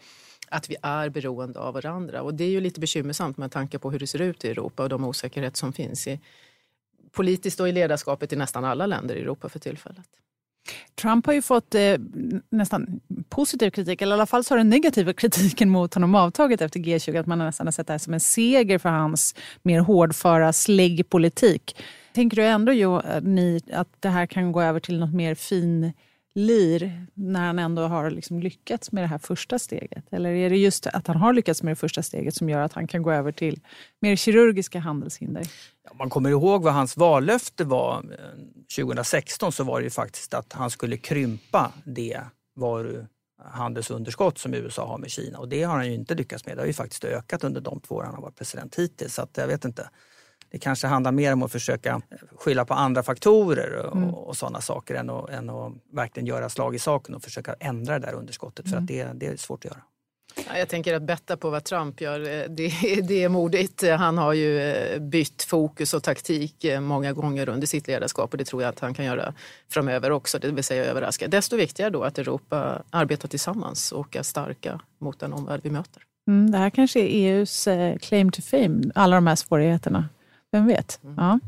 att 0.47 0.69
vi 0.69 0.75
är 0.81 1.09
beroende 1.09 1.59
av 1.59 1.73
varandra. 1.73 2.21
Och 2.21 2.33
det 2.33 2.43
är 2.43 2.49
ju 2.49 2.61
lite 2.61 2.79
bekymmersamt 2.79 3.37
med 3.37 3.51
tanke 3.51 3.79
på 3.79 3.91
hur 3.91 3.99
det 3.99 4.07
ser 4.07 4.21
ut 4.21 4.45
i 4.45 4.49
Europa 4.49 4.83
och 4.83 4.89
de 4.89 5.05
osäkerheter 5.05 5.57
som 5.57 5.73
finns 5.73 6.07
i 6.07 6.19
politiskt 7.11 7.59
och 7.59 7.69
i 7.69 7.71
ledarskapet 7.71 8.33
i 8.33 8.35
nästan 8.35 8.65
alla 8.65 8.85
länder 8.85 9.15
i 9.15 9.21
Europa 9.21 9.49
för 9.49 9.59
tillfället. 9.59 10.07
Trump 11.01 11.25
har 11.25 11.33
ju 11.33 11.41
fått 11.41 11.75
eh, 11.75 11.95
nästan 12.49 12.99
positiv 13.29 13.69
kritik, 13.69 14.01
eller 14.01 14.11
i 14.11 14.13
alla 14.13 14.25
fall 14.25 14.43
så 14.43 14.53
har 14.53 14.57
den 14.57 14.69
negativa 14.69 15.13
kritiken 15.23 15.69
mot 15.69 15.93
honom 15.93 16.15
avtagit 16.15 16.61
efter 16.61 16.79
G20. 16.79 17.19
Att 17.19 17.27
man 17.27 17.37
nästan 17.39 17.67
har 17.67 17.71
sett 17.71 17.87
det 17.87 17.93
här 17.93 17.97
som 17.97 18.13
en 18.13 18.19
seger 18.19 18.77
för 18.77 18.89
hans 18.89 19.35
mer 19.63 19.79
hårdföra 19.79 20.53
släggpolitik. 20.53 21.75
Tänker 22.13 22.37
du 22.37 22.43
ändå 22.43 22.73
jo, 22.73 23.01
ni, 23.21 23.61
att 23.73 23.87
det 23.99 24.09
här 24.09 24.25
kan 24.25 24.51
gå 24.51 24.61
över 24.61 24.79
till 24.79 24.99
något 24.99 25.13
mer 25.13 25.35
fin 25.35 25.93
lir 26.35 27.07
när 27.13 27.45
han 27.45 27.59
ändå 27.59 27.81
har 27.81 28.11
liksom 28.11 28.39
lyckats 28.39 28.91
med 28.91 29.03
det 29.03 29.07
här 29.07 29.17
första 29.17 29.59
steget? 29.59 30.05
Eller 30.11 30.29
är 30.29 30.49
det 30.49 30.57
just 30.57 30.87
att 30.87 31.07
han 31.07 31.17
har 31.17 31.33
lyckats 31.33 31.63
med 31.63 31.71
det 31.71 31.75
första 31.75 32.03
steget 32.03 32.35
som 32.35 32.49
gör 32.49 32.61
att 32.61 32.73
han 32.73 32.87
kan 32.87 33.01
gå 33.01 33.11
över 33.11 33.31
till 33.31 33.59
mer 33.99 34.15
kirurgiska 34.15 34.79
handelshinder? 34.79 35.47
Om 35.89 35.97
man 35.97 36.09
kommer 36.09 36.29
ihåg 36.29 36.63
vad 36.63 36.73
hans 36.73 36.97
vallöfte 36.97 37.63
var 37.63 37.97
eh, 37.97 38.83
2016 38.83 39.51
så 39.51 39.63
var 39.63 39.79
det 39.79 39.83
ju 39.83 39.89
faktiskt 39.89 40.33
att 40.33 40.53
han 40.53 40.69
skulle 40.69 40.97
krympa 40.97 41.71
det 41.85 42.21
varuhandelsunderskott 42.55 44.37
som 44.37 44.53
USA 44.53 44.87
har 44.87 44.97
med 44.97 45.11
Kina 45.11 45.39
och 45.39 45.49
det 45.49 45.63
har 45.63 45.75
han 45.75 45.87
ju 45.87 45.93
inte 45.93 46.15
lyckats 46.15 46.45
med. 46.45 46.57
Det 46.57 46.61
har 46.61 46.67
ju 46.67 46.73
faktiskt 46.73 47.03
ökat 47.03 47.43
under 47.43 47.61
de 47.61 47.79
två 47.79 47.95
år 47.95 48.03
han 48.03 48.15
har 48.15 48.21
varit 48.21 48.37
president 48.37 48.75
hittills. 48.75 49.13
Så 49.13 49.21
att 49.21 49.37
jag 49.37 49.47
vet 49.47 49.65
inte 49.65 49.89
det 50.53 50.59
kanske 50.59 50.87
handlar 50.87 51.11
mer 51.11 51.33
om 51.33 51.43
att 51.43 51.51
försöka 51.51 52.01
skylla 52.35 52.65
på 52.65 52.73
andra 52.73 53.03
faktorer 53.03 53.73
och, 53.73 53.95
mm. 53.95 54.09
och 54.09 54.37
sådana 54.37 54.61
saker 54.61 54.95
än 54.95 55.09
att, 55.09 55.29
än 55.29 55.49
att 55.49 55.73
verkligen 55.91 56.27
göra 56.27 56.49
slag 56.49 56.75
i 56.75 56.79
saken 56.79 57.15
och 57.15 57.23
försöka 57.23 57.55
ändra 57.59 57.99
det 57.99 58.05
där 58.05 58.13
underskottet. 58.13 58.69
För 58.69 58.77
att 58.77 58.89
mm. 58.89 59.17
det, 59.17 59.25
det 59.25 59.33
är 59.33 59.37
svårt 59.37 59.65
att 59.65 59.71
göra. 59.71 59.81
Jag 60.59 60.69
tänker 60.69 60.93
att 60.93 61.01
betta 61.01 61.37
på 61.37 61.49
vad 61.49 61.63
Trump 61.63 62.01
gör, 62.01 62.19
eh, 62.19 62.49
det, 62.49 62.67
det 63.07 63.23
är 63.23 63.29
modigt. 63.29 63.83
Han 63.89 64.17
har 64.17 64.33
ju 64.33 64.59
eh, 64.59 64.99
bytt 64.99 65.43
fokus 65.43 65.93
och 65.93 66.03
taktik 66.03 66.63
eh, 66.63 66.79
många 66.79 67.13
gånger 67.13 67.49
under 67.49 67.67
sitt 67.67 67.87
ledarskap 67.87 68.31
och 68.31 68.37
det 68.37 68.45
tror 68.45 68.61
jag 68.61 68.69
att 68.69 68.79
han 68.79 68.93
kan 68.93 69.05
göra 69.05 69.33
framöver 69.69 70.11
också, 70.11 70.39
det 70.39 70.51
vill 70.51 70.63
säga 70.63 70.85
överraska. 70.85 71.27
Desto 71.27 71.55
viktigare 71.55 71.89
då 71.89 72.03
att 72.03 72.17
Europa 72.17 72.83
arbetar 72.89 73.27
tillsammans 73.27 73.91
och 73.91 74.15
är 74.15 74.23
starka 74.23 74.79
mot 74.99 75.19
den 75.19 75.33
omvärld 75.33 75.59
vi 75.63 75.69
möter. 75.69 76.03
Mm, 76.27 76.51
det 76.51 76.57
här 76.57 76.69
kanske 76.69 76.99
är 76.99 77.07
EUs 77.07 77.67
claim 78.01 78.31
to 78.31 78.41
fame, 78.41 78.91
alla 78.95 79.15
de 79.15 79.27
här 79.27 79.35
svårigheterna. 79.35 80.09
Vem 80.53 80.67
vet? 80.67 80.99
Mm. 81.03 81.15
Ja. 81.17 81.39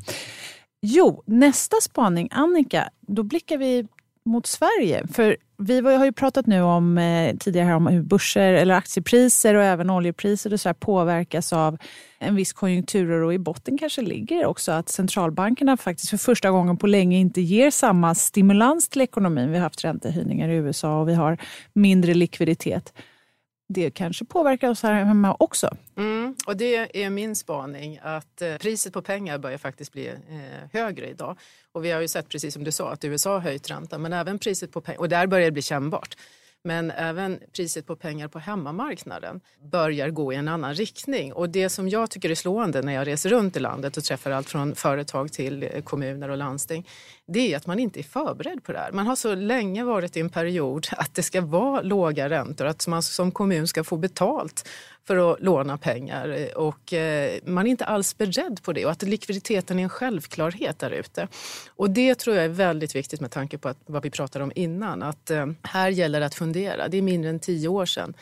Jo, 0.82 1.24
nästa 1.26 1.76
spaning, 1.82 2.30
Annika, 2.32 2.90
då 3.02 3.24
blickar 3.24 3.58
vi 3.58 3.88
mot 4.26 4.46
Sverige. 4.46 5.08
För 5.08 5.38
vi 5.58 5.82
har 5.82 6.06
ju 6.06 6.12
pratat 6.12 6.48
nu 6.48 6.62
om 6.62 6.98
eh, 6.98 7.36
tidigare 7.38 7.76
om 7.76 7.88
hur 7.88 8.02
börser 8.02 8.54
eller 8.54 8.76
aktiepriser 8.76 9.56
och 9.56 9.64
även 9.64 9.90
oljepriser 9.90 10.54
och 10.54 10.60
så 10.60 10.74
påverkas 10.74 11.54
av 11.54 11.78
en 12.20 12.36
viss 12.36 12.54
konjunkturoro. 12.54 13.34
I 13.34 13.38
botten 13.38 13.78
kanske 13.78 14.02
ligger 14.02 14.46
också 14.46 14.72
att 14.72 14.90
centralbankerna 14.90 15.78
faktiskt 15.78 16.10
för 16.10 16.18
första 16.18 16.52
gången 16.52 16.78
på 16.78 16.88
länge 16.88 17.18
inte 17.18 17.42
ger 17.42 17.72
samma 17.72 18.16
stimulans 18.16 18.90
till 18.90 19.02
ekonomin. 19.02 19.52
Vi 19.52 19.58
har 19.58 19.64
haft 19.64 19.84
räntehöjningar 19.84 20.50
i 20.50 20.56
USA 20.56 21.02
och 21.02 21.10
vi 21.10 21.14
har 21.14 21.38
mindre 21.74 22.14
likviditet 22.14 22.94
det 23.68 23.92
kanske 23.92 24.26
påverkar 24.26 24.70
oss 24.70 24.84
här 24.84 25.04
hemma 25.04 25.36
också. 25.40 25.70
Mm, 25.98 26.36
och 26.48 26.58
det 26.58 27.04
är 27.04 27.10
min 27.10 27.36
spaning 27.36 28.00
att 28.04 28.42
eh, 28.42 28.58
priset 28.58 28.94
på 28.94 29.02
pengar 29.02 29.38
börjar 29.38 29.58
faktiskt 29.58 29.92
bli 29.92 30.08
eh, 30.08 30.70
högre 30.74 31.10
idag. 31.10 31.38
Och 31.72 31.86
vi 31.86 31.92
har 31.92 32.02
ju 32.02 32.08
sett, 32.08 32.30
precis 32.30 32.54
som 32.54 32.64
du 32.64 32.72
sa, 32.72 32.92
att 32.92 33.04
USA 33.04 33.34
har 33.34 33.40
höjt 33.40 33.70
räntan, 33.70 34.02
men 34.02 34.14
även 34.14 34.40
priset 34.40 34.72
på 34.72 34.82
pengar, 34.82 35.00
och 35.00 35.10
där 35.10 35.28
börjar 35.28 35.46
det 35.46 35.52
bli 35.52 35.62
kännbart. 35.62 36.16
Men 36.66 36.92
även 36.92 37.40
priset 37.56 37.88
på 37.88 37.96
pengar 37.96 38.28
på 38.28 38.40
hemmamarknaden 38.40 39.42
börjar 39.72 40.10
gå 40.10 40.34
i 40.34 40.36
en 40.36 40.48
annan 40.48 40.74
riktning. 40.74 41.34
Och 41.34 41.50
det 41.50 41.70
som 41.70 41.90
jag 41.90 42.10
tycker 42.10 42.30
är 42.30 42.36
slående 42.36 42.82
när 42.82 42.94
jag 42.94 43.08
reser 43.08 43.30
runt 43.30 43.58
i 43.58 43.60
landet 43.60 43.98
och 43.98 44.04
träffar 44.04 44.32
allt 44.32 44.50
från 44.50 44.76
företag 44.76 45.32
till 45.32 45.64
eh, 45.64 45.82
kommuner 45.82 46.30
och 46.30 46.38
landsting, 46.38 46.88
det 47.28 47.54
är 47.54 47.58
att 47.58 47.68
man 47.68 47.80
inte 47.80 48.00
är 48.00 48.04
förberedd 48.04 48.64
på 48.64 48.72
det 48.72 48.80
här. 48.80 48.92
Man 48.92 49.08
har 49.08 49.16
så 49.16 49.36
länge 49.36 49.84
varit 49.84 50.18
i 50.18 50.20
en 50.20 50.30
period 50.30 50.88
att 50.92 51.16
det 51.16 51.24
ska 51.24 51.42
vara 51.42 51.82
låga 51.82 52.30
räntor, 52.30 52.66
att 52.66 52.88
man 52.88 53.04
som 53.04 53.32
kommun 53.32 53.68
ska 53.68 53.84
få 53.84 53.98
betalt 53.98 54.70
för 55.08 55.34
att 55.34 55.42
låna 55.42 55.78
pengar 55.78 56.58
och 56.58 56.94
eh, 56.94 57.40
man 57.46 57.66
är 57.66 57.70
inte 57.70 57.86
alls 57.86 58.18
beredd 58.18 58.64
på 58.64 58.74
det 58.74 58.86
och 58.86 58.92
att 58.92 59.04
likviditeten 59.04 59.80
är 59.80 59.84
en 59.84 59.90
självklarhet 59.90 60.80
där 60.80 60.92
ute. 60.92 61.28
Och 61.70 61.90
det 61.90 62.16
tror 62.16 62.36
jag 62.36 62.46
är 62.46 62.50
väldigt 62.50 62.96
viktigt 62.96 63.22
med 63.22 63.32
tanke 63.32 63.58
på 63.58 63.70
att, 63.70 63.78
vad 63.86 64.04
vi 64.04 64.10
pratade 64.10 64.44
om 64.44 64.52
innan, 64.56 65.04
att 65.04 65.32
eh, 65.32 65.46
här 65.64 65.90
gäller 65.90 66.20
det 66.20 66.26
att 66.26 66.36
fundera. 66.36 66.88
Det 66.88 66.98
är 66.98 67.02
mindre 67.02 67.30
än 67.30 67.40
tio 67.40 67.68
år 67.68 67.86
sedan 67.86 68.14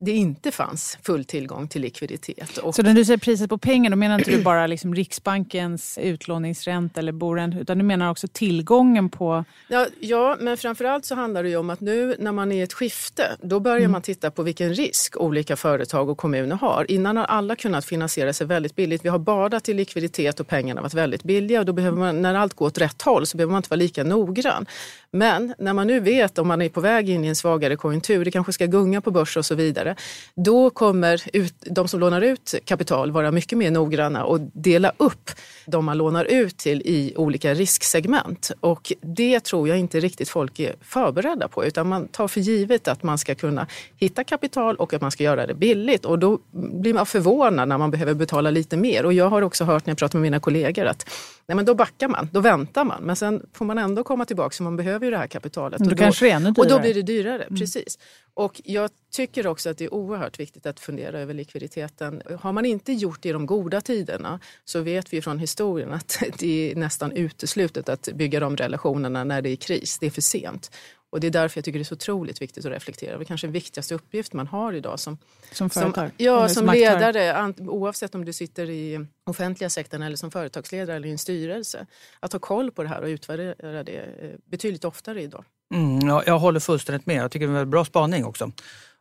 det 0.00 0.10
inte 0.10 0.50
fanns 0.50 0.98
full 1.02 1.24
tillgång 1.24 1.68
till 1.68 1.82
likviditet. 1.82 2.56
Och 2.58 2.74
så 2.74 2.82
när 2.82 2.94
du 2.94 3.04
säger 3.04 3.18
priset 3.18 3.50
på 3.50 3.58
pengar, 3.58 3.90
då 3.90 3.96
menar 3.96 4.18
inte 4.18 4.30
du 4.30 4.42
bara 4.42 4.66
liksom 4.66 4.94
Riksbankens 4.94 5.98
utlåningsränta 6.02 7.00
eller 7.00 7.12
boränta, 7.12 7.58
utan 7.58 7.78
du 7.78 7.84
menar 7.84 8.10
också 8.10 8.28
tillgången 8.28 9.08
på... 9.08 9.44
Ja, 9.68 9.86
ja, 10.00 10.36
men 10.40 10.56
framförallt 10.56 11.04
så 11.04 11.14
handlar 11.14 11.42
det 11.42 11.48
ju 11.48 11.56
om 11.56 11.70
att 11.70 11.80
nu 11.80 12.16
när 12.18 12.32
man 12.32 12.52
är 12.52 12.56
i 12.56 12.60
ett 12.60 12.72
skifte, 12.72 13.36
då 13.42 13.60
börjar 13.60 13.78
mm. 13.78 13.92
man 13.92 14.02
titta 14.02 14.30
på 14.30 14.42
vilken 14.42 14.74
risk 14.74 15.16
olika 15.16 15.56
företag 15.56 16.08
och 16.08 16.18
kommuner 16.18 16.56
har. 16.56 16.90
Innan 16.90 17.16
har 17.16 17.24
alla 17.24 17.56
kunnat 17.56 17.84
finansiera 17.84 18.32
sig 18.32 18.46
väldigt 18.46 18.76
billigt. 18.76 19.04
Vi 19.04 19.08
har 19.08 19.18
badat 19.18 19.68
i 19.68 19.74
likviditet 19.74 20.40
och 20.40 20.48
pengarna 20.48 20.80
har 20.80 20.82
varit 20.82 20.94
väldigt 20.94 21.22
billiga 21.22 21.60
och 21.60 21.66
då 21.66 21.72
behöver 21.72 21.98
man, 21.98 22.22
när 22.22 22.34
allt 22.34 22.54
går 22.54 22.66
åt 22.66 22.78
rätt 22.78 23.02
håll 23.02 23.26
så 23.26 23.36
behöver 23.36 23.52
man 23.52 23.58
inte 23.58 23.70
vara 23.70 23.78
lika 23.78 24.04
noggrann. 24.04 24.66
Men 25.12 25.54
när 25.58 25.72
man 25.72 25.86
nu 25.86 26.00
vet 26.00 26.38
om 26.38 26.48
man 26.48 26.62
är 26.62 26.68
på 26.68 26.80
väg 26.80 27.10
in 27.10 27.24
i 27.24 27.28
en 27.28 27.36
svagare 27.36 27.76
konjunktur, 27.76 28.24
det 28.24 28.30
kanske 28.30 28.52
ska 28.52 28.66
gunga 28.66 29.00
på 29.00 29.10
börs 29.10 29.36
och 29.36 29.46
så 29.46 29.54
vidare, 29.54 29.96
då 30.34 30.70
kommer 30.70 31.22
ut, 31.32 31.54
de 31.60 31.88
som 31.88 32.00
lånar 32.00 32.20
ut 32.20 32.54
kapital 32.64 33.10
vara 33.10 33.30
mycket 33.30 33.58
mer 33.58 33.70
noggranna 33.70 34.24
och 34.24 34.40
dela 34.40 34.92
upp 34.96 35.30
de 35.66 35.84
man 35.84 35.98
lånar 35.98 36.24
ut 36.24 36.56
till 36.56 36.82
i 36.84 37.14
olika 37.16 37.54
risksegment. 37.54 38.50
Och 38.60 38.92
det 39.00 39.40
tror 39.40 39.68
jag 39.68 39.78
inte 39.78 40.00
riktigt 40.00 40.28
folk 40.28 40.60
är 40.60 40.74
förberedda 40.80 41.48
på, 41.48 41.64
utan 41.64 41.88
man 41.88 42.08
tar 42.08 42.28
för 42.28 42.40
givet 42.40 42.88
att 42.88 43.02
man 43.02 43.18
ska 43.18 43.34
kunna 43.34 43.66
hitta 43.96 44.24
kapital 44.24 44.76
och 44.76 44.94
att 44.94 45.00
man 45.00 45.10
ska 45.10 45.24
göra 45.24 45.46
det 45.46 45.54
billigt. 45.54 46.04
Och 46.04 46.18
då 46.18 46.38
blir 46.52 46.94
man 46.94 47.06
förvånad 47.06 47.68
när 47.68 47.78
man 47.78 47.90
behöver 47.90 48.14
betala 48.14 48.50
lite 48.50 48.76
mer. 48.76 49.06
Och 49.06 49.12
jag 49.12 49.28
har 49.28 49.42
också 49.42 49.64
hört 49.64 49.86
när 49.86 49.90
jag 49.90 49.98
pratar 49.98 50.18
med 50.18 50.22
mina 50.22 50.40
kollegor 50.40 50.86
att 50.86 51.10
nej 51.50 51.56
men 51.56 51.64
då 51.64 51.74
backar 51.74 52.08
man, 52.08 52.28
då 52.32 52.40
väntar 52.40 52.84
man. 52.84 53.02
Men 53.02 53.16
sen 53.16 53.46
får 53.52 53.64
man 53.64 53.78
ändå 53.78 54.04
komma 54.04 54.24
tillbaka, 54.24 54.54
för 54.56 54.64
man 54.64 54.76
behöver 54.76 55.04
ju 55.06 55.10
det 55.10 55.16
här 55.18 55.26
kapitalet. 55.26 55.78
Då 55.78 55.84
och, 55.84 55.90
då, 55.90 55.96
kanske 55.96 56.24
det 56.24 56.30
är 56.30 56.36
ännu 56.36 56.48
och 56.48 56.54
dyrare. 56.54 56.68
då 56.68 56.78
blir 56.80 56.94
det 56.94 57.02
dyrare, 57.02 57.42
Mm. 57.44 57.58
precis. 57.58 57.98
Och 58.34 58.60
jag 58.64 58.90
tycker 59.12 59.46
också 59.46 59.70
att 59.70 59.78
det 59.78 59.84
är 59.84 59.94
oerhört 59.94 60.40
viktigt 60.40 60.66
att 60.66 60.80
fundera 60.80 61.20
över 61.20 61.34
likviditeten. 61.34 62.22
Har 62.40 62.52
man 62.52 62.64
inte 62.64 62.92
gjort 62.92 63.22
det 63.22 63.28
i 63.28 63.32
de 63.32 63.46
goda 63.46 63.80
tiderna 63.80 64.40
så 64.64 64.80
vet 64.80 65.12
vi 65.12 65.22
från 65.22 65.38
historien 65.38 65.92
att 65.92 66.22
det 66.38 66.72
är 66.72 66.76
nästan 66.76 67.12
uteslutet 67.12 67.88
att 67.88 68.08
bygga 68.14 68.40
de 68.40 68.56
relationerna 68.56 69.24
när 69.24 69.42
det 69.42 69.50
är 69.50 69.56
kris. 69.56 69.98
Det 69.98 70.06
är 70.06 70.10
för 70.10 70.22
sent. 70.22 70.70
Och 71.10 71.20
det 71.20 71.26
är 71.26 71.30
därför 71.30 71.58
jag 71.58 71.64
tycker 71.64 71.78
det 71.78 71.82
är 71.82 71.84
så 71.84 71.94
otroligt 71.94 72.42
viktigt 72.42 72.64
att 72.64 72.72
reflektera. 72.72 73.18
Det 73.18 73.22
är 73.22 73.24
kanske 73.24 73.46
den 73.46 73.52
viktigaste 73.52 73.94
uppgift 73.94 74.32
man 74.32 74.46
har 74.46 74.72
idag 74.72 75.00
som, 75.00 75.18
Som 75.52 75.70
företag? 75.70 76.08
som, 76.08 76.14
ja, 76.16 76.48
som 76.48 76.66
ledare, 76.66 77.54
oavsett 77.58 78.14
om 78.14 78.24
du 78.24 78.32
sitter 78.32 78.70
i 78.70 79.06
offentliga 79.26 79.70
sektorn 79.70 80.02
eller 80.02 80.16
som 80.16 80.30
företagsledare 80.30 80.96
eller 80.96 81.08
i 81.08 81.12
en 81.12 81.18
styrelse. 81.18 81.86
Att 82.20 82.32
ha 82.32 82.40
koll 82.40 82.70
på 82.70 82.82
det 82.82 82.88
här 82.88 83.02
och 83.02 83.06
utvärdera 83.06 83.82
det 83.82 83.98
eh, 83.98 84.30
betydligt 84.44 84.84
oftare 84.84 85.22
idag. 85.22 85.44
Mm, 85.74 86.08
jag, 86.08 86.22
jag 86.26 86.38
håller 86.38 86.60
fullständigt 86.60 87.06
med. 87.06 87.16
Jag 87.16 87.30
tycker 87.30 87.46
det 87.46 87.58
är 87.58 87.62
en 87.62 87.70
bra 87.70 87.84
spaning 87.84 88.24
också. 88.24 88.52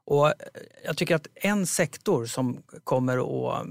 Och 0.05 0.27
eh, 0.27 0.33
jag 0.85 0.97
tycker 0.97 1.15
att 1.15 1.27
en 1.35 1.67
sektor 1.67 2.25
som 2.25 2.57
kommer 2.83 3.17
att, 3.17 3.67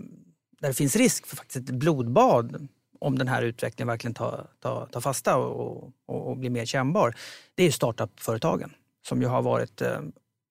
där 0.60 0.68
det 0.68 0.74
finns 0.74 0.96
risk 0.96 1.26
för 1.26 1.36
faktiskt 1.36 1.68
ett 1.68 1.74
blodbad 1.74 2.68
om 2.98 3.18
den 3.18 3.28
här 3.28 3.42
utvecklingen 3.42 3.88
verkligen 3.88 4.14
tar, 4.14 4.46
tar, 4.60 4.86
tar 4.86 5.00
fasta 5.00 5.36
och, 5.36 5.92
och, 6.06 6.28
och 6.30 6.36
blir 6.36 6.50
mer 6.50 6.64
kännbar, 6.64 7.14
det 7.54 7.64
är 7.64 7.70
startup-företagen 7.70 8.70
som 9.08 9.22
ju 9.22 9.28
har 9.28 9.42
varit 9.42 9.82
eh, 9.82 10.00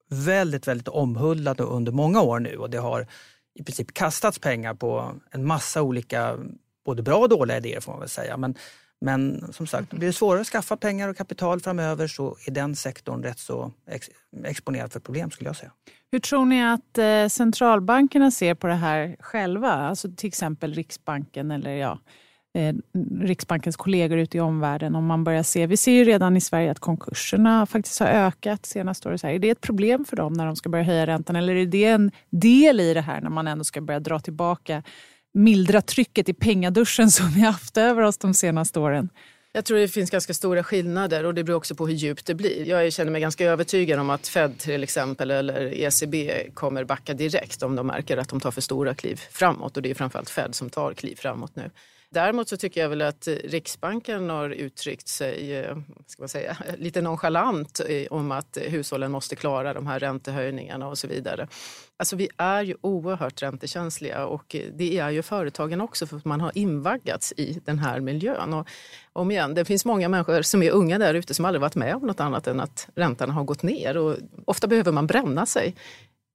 väldigt, 0.08 0.68
väldigt 0.68 0.88
omhuldade 0.88 1.62
under 1.62 1.92
många 1.92 2.20
år 2.20 2.40
nu 2.40 2.56
och 2.56 2.70
det 2.70 2.78
har 2.78 3.06
i 3.54 3.62
princip 3.62 3.94
kastats 3.94 4.38
pengar 4.38 4.74
på 4.74 5.12
en 5.30 5.46
massa 5.46 5.82
olika, 5.82 6.38
både 6.84 7.02
bra 7.02 7.16
och 7.16 7.28
dåliga 7.28 7.56
idéer 7.56 7.80
får 7.80 7.92
man 7.92 8.00
väl 8.00 8.08
säga. 8.08 8.36
Men, 8.36 8.54
men 9.00 9.52
som 9.52 9.66
sagt, 9.66 9.90
blir 9.90 10.06
det 10.06 10.12
svårare 10.12 10.40
att 10.40 10.46
skaffa 10.46 10.76
pengar 10.76 11.08
och 11.08 11.16
kapital 11.16 11.60
framöver 11.60 12.06
så 12.06 12.36
är 12.46 12.50
den 12.50 12.76
sektorn 12.76 13.22
rätt 13.22 13.38
så 13.38 13.72
ex, 13.90 14.10
exponerad 14.44 14.92
för 14.92 15.00
problem 15.00 15.30
skulle 15.30 15.48
jag 15.48 15.56
säga. 15.56 15.72
Hur 16.10 16.18
tror 16.18 16.44
ni 16.44 16.64
att 16.64 16.98
eh, 16.98 17.28
centralbankerna 17.28 18.30
ser 18.30 18.54
på 18.54 18.66
det 18.66 18.74
här 18.74 19.16
själva? 19.20 19.72
Alltså 19.72 20.08
till 20.16 20.28
exempel 20.28 20.74
Riksbanken 20.74 21.50
eller 21.50 21.70
ja, 21.70 21.98
Eh, 22.58 22.74
Riksbankens 23.20 23.76
kollegor 23.76 24.18
ute 24.18 24.36
i 24.36 24.40
omvärlden. 24.40 24.94
Om 24.94 25.06
man 25.06 25.24
börjar 25.24 25.42
se, 25.42 25.66
vi 25.66 25.76
ser 25.76 25.92
ju 25.92 26.04
redan 26.04 26.36
i 26.36 26.40
Sverige 26.40 26.70
att 26.70 26.78
konkurserna 26.78 27.66
faktiskt 27.66 28.00
har 28.00 28.06
ökat 28.06 28.66
senaste 28.66 29.08
året. 29.08 29.24
Är 29.24 29.38
det 29.38 29.50
ett 29.50 29.60
problem 29.60 30.04
för 30.04 30.16
dem 30.16 30.32
när 30.32 30.46
de 30.46 30.56
ska 30.56 30.68
börja 30.68 30.84
höja 30.84 31.06
räntan 31.06 31.36
eller 31.36 31.54
är 31.54 31.66
det 31.66 31.84
en 31.84 32.10
del 32.30 32.80
i 32.80 32.94
det 32.94 33.00
här 33.00 33.20
när 33.20 33.30
man 33.30 33.46
ändå 33.48 33.64
ska 33.64 33.80
börja 33.80 34.00
dra 34.00 34.18
tillbaka, 34.20 34.82
mildra 35.34 35.80
trycket 35.82 36.28
i 36.28 36.34
pengaduschen 36.34 37.10
som 37.10 37.30
vi 37.30 37.40
haft 37.40 37.76
över 37.76 38.02
oss 38.02 38.18
de 38.18 38.34
senaste 38.34 38.80
åren? 38.80 39.08
Jag 39.52 39.64
tror 39.64 39.78
det 39.78 39.88
finns 39.88 40.10
ganska 40.10 40.34
stora 40.34 40.64
skillnader 40.64 41.24
och 41.24 41.34
det 41.34 41.44
beror 41.44 41.56
också 41.56 41.74
på 41.74 41.86
hur 41.86 41.94
djupt 41.94 42.26
det 42.26 42.34
blir. 42.34 42.68
Jag 42.68 42.92
känner 42.92 43.12
mig 43.12 43.20
ganska 43.20 43.44
övertygad 43.44 44.00
om 44.00 44.10
att 44.10 44.28
Fed 44.28 44.58
till 44.58 44.82
exempel 44.82 45.30
eller 45.30 45.74
ECB 45.74 46.50
kommer 46.54 46.84
backa 46.84 47.14
direkt 47.14 47.62
om 47.62 47.76
de 47.76 47.86
märker 47.86 48.16
att 48.16 48.28
de 48.28 48.40
tar 48.40 48.50
för 48.50 48.60
stora 48.60 48.94
kliv 48.94 49.20
framåt 49.30 49.76
och 49.76 49.82
det 49.82 49.90
är 49.90 49.94
framförallt 49.94 50.30
Fed 50.30 50.54
som 50.54 50.70
tar 50.70 50.94
kliv 50.94 51.16
framåt 51.16 51.56
nu. 51.56 51.70
Däremot 52.10 52.48
så 52.48 52.56
tycker 52.56 52.80
jag 52.80 52.88
väl 52.88 53.02
att 53.02 53.28
Riksbanken 53.44 54.30
har 54.30 54.50
uttryckt 54.50 55.08
sig 55.08 55.56
eh, 55.56 55.76
ska 56.06 56.22
man 56.22 56.28
säga, 56.28 56.56
lite 56.78 57.00
nonchalant 57.00 57.80
om 58.10 58.32
att 58.32 58.58
hushållen 58.60 59.10
måste 59.10 59.36
klara 59.36 59.74
de 59.74 59.86
här 59.86 59.98
räntehöjningarna 59.98 60.88
och 60.88 60.98
så 60.98 61.08
vidare. 61.08 61.48
Alltså 61.96 62.16
vi 62.16 62.28
är 62.36 62.62
ju 62.62 62.74
oerhört 62.80 63.42
räntekänsliga 63.42 64.26
och 64.26 64.56
det 64.72 64.98
är 64.98 65.10
ju 65.10 65.22
företagen 65.22 65.80
också 65.80 66.06
för 66.06 66.16
att 66.16 66.24
man 66.24 66.40
har 66.40 66.52
invaggats 66.54 67.32
i 67.36 67.60
den 67.64 67.78
här 67.78 68.00
miljön. 68.00 68.54
Och 68.54 68.68
om 69.12 69.30
igen, 69.30 69.54
det 69.54 69.64
finns 69.64 69.84
många 69.84 70.08
människor 70.08 70.42
som 70.42 70.62
är 70.62 70.70
unga 70.70 70.98
där 70.98 71.14
ute 71.14 71.34
som 71.34 71.44
aldrig 71.44 71.60
varit 71.60 71.74
med 71.74 71.94
om 71.96 72.06
något 72.06 72.20
annat 72.20 72.46
än 72.46 72.60
att 72.60 72.88
räntan 72.94 73.30
har 73.30 73.44
gått 73.44 73.62
ner 73.62 73.96
och 73.96 74.16
ofta 74.44 74.66
behöver 74.66 74.92
man 74.92 75.06
bränna 75.06 75.46
sig 75.46 75.74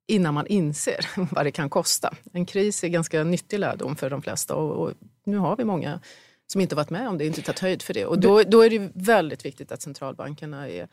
innan 0.08 0.34
man 0.34 0.48
inser 0.48 1.06
vad 1.36 1.46
det 1.46 1.52
kan 1.52 1.70
kosta. 1.70 2.14
En 2.34 2.46
kris 2.46 2.84
är 2.84 2.88
ganska 2.88 3.24
nyttig 3.24 3.60
lärdom 3.60 3.96
för 3.96 4.10
de 4.10 4.22
flesta 4.22 4.56
och, 4.56 4.84
och 4.84 4.94
nu 5.24 5.38
har 5.38 5.56
vi 5.56 5.64
många 5.64 6.00
som 6.48 6.62
inte 6.62 6.76
varit 6.76 6.90
med 6.90 7.08
om 7.08 7.18
det, 7.18 7.26
inte 7.26 7.42
tagit 7.42 7.60
höjd 7.60 7.82
för 7.82 7.94
det. 7.94 8.06
Och 8.06 8.20
då, 8.20 8.44
då 8.44 8.62
är 8.62 8.70
det 8.70 8.92
väldigt 8.94 9.46
viktigt 9.46 9.72
att 9.72 9.82
centralbankerna 9.82 10.70
är 10.70 10.88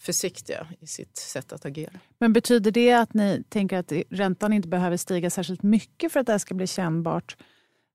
försiktiga 0.00 0.66
i 0.80 0.86
sitt 0.86 1.16
sätt 1.16 1.52
att 1.52 1.64
agera. 1.64 1.92
Men 2.18 2.32
betyder 2.32 2.70
det 2.70 2.92
att 2.92 3.14
ni 3.14 3.42
tänker 3.48 3.76
att 3.76 3.92
räntan 4.10 4.52
inte 4.52 4.68
behöver 4.68 4.96
stiga 4.96 5.30
särskilt 5.30 5.62
mycket 5.62 6.12
för 6.12 6.20
att 6.20 6.26
det 6.26 6.32
här 6.32 6.38
ska 6.38 6.54
bli 6.54 6.66
kännbart? 6.66 7.36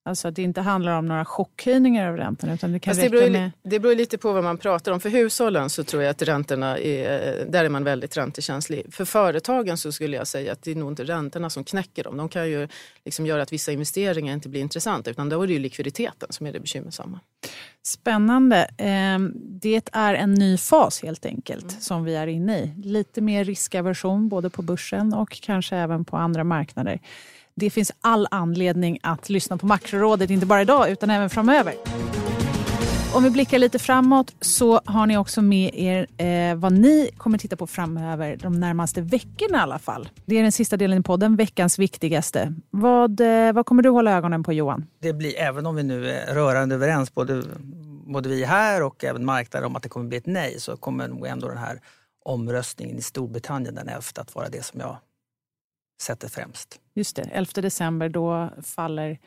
Alltså 0.08 0.28
att 0.28 0.36
det 0.36 0.42
inte 0.42 0.62
handlar 0.62 0.92
om 0.98 1.06
några 1.06 1.26
chockhöjningar 1.26 2.10
av 2.10 2.18
räntan 2.18 2.50
utan 2.50 2.72
det 2.72 2.80
kan 2.80 2.92
Fast 2.92 3.02
det, 3.02 3.10
beror, 3.10 3.30
med... 3.30 3.52
det 3.64 3.80
beror 3.80 3.96
lite 3.96 4.18
på 4.18 4.34
vad 4.34 4.44
man 4.44 4.58
pratar 4.58 4.92
om. 4.92 5.00
För 5.00 5.10
hushållen 5.10 5.70
så 5.70 5.84
tror 5.84 6.04
jag 6.04 6.10
att 6.12 6.22
räntorna 6.22 6.78
är, 6.78 7.46
där 7.50 7.66
är 7.66 7.70
man 7.70 7.84
väldigt 7.84 8.18
räntekänslig. 8.18 8.86
För 8.94 9.06
företagen 9.06 9.78
så 9.78 9.92
skulle 9.92 10.18
jag 10.18 10.28
säga 10.28 10.52
att 10.52 10.62
det 10.64 10.72
är 10.72 10.76
nog 10.76 10.92
inte 10.92 11.04
räntorna 11.04 11.50
som 11.50 11.64
knäcker 11.64 12.04
dem. 12.04 12.18
De 12.18 12.30
kan 12.30 12.50
ju 12.50 12.68
liksom 13.06 13.26
göra 13.26 13.42
att 13.42 13.54
vissa 13.54 13.72
investeringar 13.72 14.34
inte 14.34 14.50
blir 14.50 14.62
intressanta 14.62 15.12
utan 15.12 15.30
då 15.30 15.42
är 15.42 15.48
det 15.48 15.54
ju 15.54 15.60
likviditeten 15.60 16.28
som 16.32 16.48
är 16.48 16.54
det 16.54 16.60
bekymmersamma. 16.60 17.20
Spännande. 17.84 18.68
Ehm, 18.78 19.34
Det 19.36 19.90
är 19.92 20.14
en 20.14 20.34
ny 20.34 20.58
fas 20.58 21.04
helt 21.04 21.26
enkelt 21.26 21.84
som 21.84 22.04
vi 22.04 22.16
är 22.16 22.28
inne 22.28 22.60
i. 22.60 22.74
Lite 22.84 23.22
mer 23.22 23.44
riskaversion 23.44 24.30
både 24.30 24.50
på 24.50 24.62
börsen 24.62 25.14
och 25.14 25.32
kanske 25.42 25.76
även 25.76 26.06
på 26.06 26.18
andra 26.18 26.44
marknader. 26.44 27.00
Det 27.58 27.70
finns 27.70 27.92
all 28.02 28.28
anledning 28.32 29.00
att 29.04 29.30
lyssna 29.30 29.58
på 29.58 29.66
Makrorådet, 29.66 30.30
inte 30.30 30.46
bara 30.46 30.62
idag 30.62 30.90
utan 30.90 31.10
även 31.10 31.30
framöver. 31.30 31.74
Om 33.14 33.24
vi 33.24 33.30
blickar 33.30 33.60
lite 33.60 33.80
framåt 33.80 34.36
så 34.42 34.82
har 34.86 35.06
ni 35.06 35.18
också 35.18 35.42
med 35.42 35.72
er 35.74 36.08
eh, 36.18 36.56
vad 36.56 36.74
ni 36.74 37.10
kommer 37.18 37.38
titta 37.38 37.56
på 37.56 37.68
framöver 37.68 38.38
de 38.42 38.60
närmaste 38.60 39.02
veckorna 39.02 39.58
i 39.58 39.62
alla 39.62 39.80
fall. 39.80 40.10
Det 40.26 40.38
är 40.38 40.44
den 40.44 40.52
sista 40.52 40.78
delen 40.78 41.00
i 41.00 41.04
podden, 41.04 41.36
veckans 41.36 41.80
viktigaste. 41.80 42.54
Vad, 42.70 43.20
eh, 43.20 43.54
vad 43.54 43.66
kommer 43.66 43.84
du 43.84 43.90
hålla 43.90 44.12
ögonen 44.12 44.44
på 44.44 44.54
Johan? 44.54 44.88
Det 45.00 45.14
blir, 45.14 45.40
även 45.40 45.66
om 45.66 45.76
vi 45.76 45.84
nu 45.84 46.10
är 46.10 46.34
rörande 46.34 46.76
överens, 46.76 47.14
både, 47.14 47.44
både 48.06 48.30
vi 48.30 48.46
här 48.46 48.84
och 48.84 49.04
även 49.04 49.26
marknaden 49.26 49.68
om 49.68 49.76
att 49.76 49.84
det 49.84 49.90
kommer 49.90 50.06
bli 50.06 50.18
ett 50.18 50.26
nej, 50.26 50.56
så 50.60 50.78
kommer 50.78 51.08
nog 51.08 51.28
ändå 51.28 51.48
den 51.48 51.58
här 51.58 51.80
omröstningen 52.26 52.98
i 52.98 53.02
Storbritannien 53.02 53.76
den 53.76 53.88
11 53.88 54.02
att 54.16 54.36
vara 54.36 54.50
det 54.50 54.66
som 54.66 54.80
jag 54.80 54.98
sätter 56.02 56.28
främst. 56.28 56.80
Just 56.94 57.16
det, 57.16 57.22
11 57.22 57.62
december 57.62 58.10
då 58.10 58.54
faller 58.64 59.20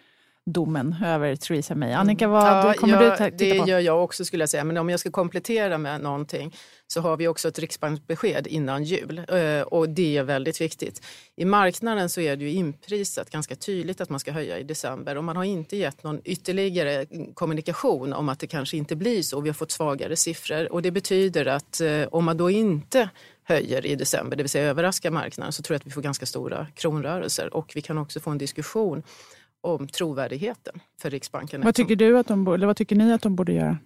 domen 0.52 0.96
över 1.04 1.36
Theresa 1.36 1.74
May. 1.74 1.92
Annika, 1.92 2.28
vad 2.28 2.42
Ja, 2.46 2.74
kommer 2.78 3.02
ja, 3.04 3.10
du 3.10 3.16
ta- 3.16 3.24
Det 3.24 3.38
titta 3.38 3.62
på? 3.64 3.68
gör 3.68 3.78
jag 3.80 4.04
också 4.04 4.24
skulle 4.24 4.42
jag 4.42 4.48
säga. 4.50 4.64
Men 4.64 4.76
om 4.76 4.88
jag 4.90 5.00
ska 5.00 5.10
komplettera 5.10 5.78
med 5.78 6.00
någonting 6.00 6.56
så 6.86 7.00
har 7.00 7.16
vi 7.16 7.28
också 7.28 7.48
ett 7.48 7.58
riksbanksbesked 7.58 8.46
innan 8.46 8.84
jul 8.84 9.18
eh, 9.28 9.60
och 9.62 9.88
det 9.88 10.16
är 10.16 10.22
väldigt 10.22 10.60
viktigt. 10.60 11.02
I 11.36 11.44
marknaden 11.44 12.08
så 12.08 12.20
är 12.20 12.36
det 12.36 12.44
ju 12.44 12.50
inprisat 12.50 13.30
ganska 13.30 13.56
tydligt 13.56 14.00
att 14.00 14.08
man 14.10 14.20
ska 14.20 14.32
höja 14.32 14.58
i 14.58 14.62
december 14.62 15.16
och 15.16 15.24
man 15.24 15.36
har 15.36 15.44
inte 15.44 15.76
gett 15.76 16.02
någon 16.02 16.20
ytterligare 16.24 17.06
kommunikation 17.34 18.12
om 18.12 18.28
att 18.28 18.38
det 18.38 18.46
kanske 18.46 18.76
inte 18.76 18.96
blir 18.96 19.22
så. 19.22 19.40
Vi 19.40 19.48
har 19.48 19.54
fått 19.54 19.70
svagare 19.70 20.16
siffror 20.16 20.72
och 20.72 20.82
det 20.82 20.90
betyder 20.90 21.46
att 21.46 21.80
eh, 21.80 22.02
om 22.10 22.24
man 22.24 22.36
då 22.36 22.50
inte 22.50 23.08
höjer 23.44 23.86
i 23.86 23.94
december, 23.94 24.36
det 24.36 24.42
vill 24.42 24.50
säga 24.50 24.64
överraskar 24.70 25.10
marknaden, 25.10 25.52
så 25.52 25.62
tror 25.62 25.74
jag 25.74 25.78
att 25.80 25.86
vi 25.86 25.90
får 25.90 26.02
ganska 26.02 26.26
stora 26.26 26.66
kronrörelser 26.74 27.54
och 27.54 27.72
vi 27.74 27.80
kan 27.82 27.98
också 27.98 28.20
få 28.20 28.30
en 28.30 28.38
diskussion 28.38 29.02
om 29.60 29.88
trovärdigheten 29.88 30.80
för 31.00 31.10
Riksbanken. 31.10 31.60
Vad 31.60 31.74
tycker, 31.74 31.96
du 31.96 32.18
att 32.18 32.26
de, 32.26 32.46
eller 32.48 32.66
vad 32.66 32.76
tycker 32.76 32.96
ni 32.96 33.12
att 33.12 33.22
de 33.22 33.36
borde 33.36 33.52
göra? 33.52 33.78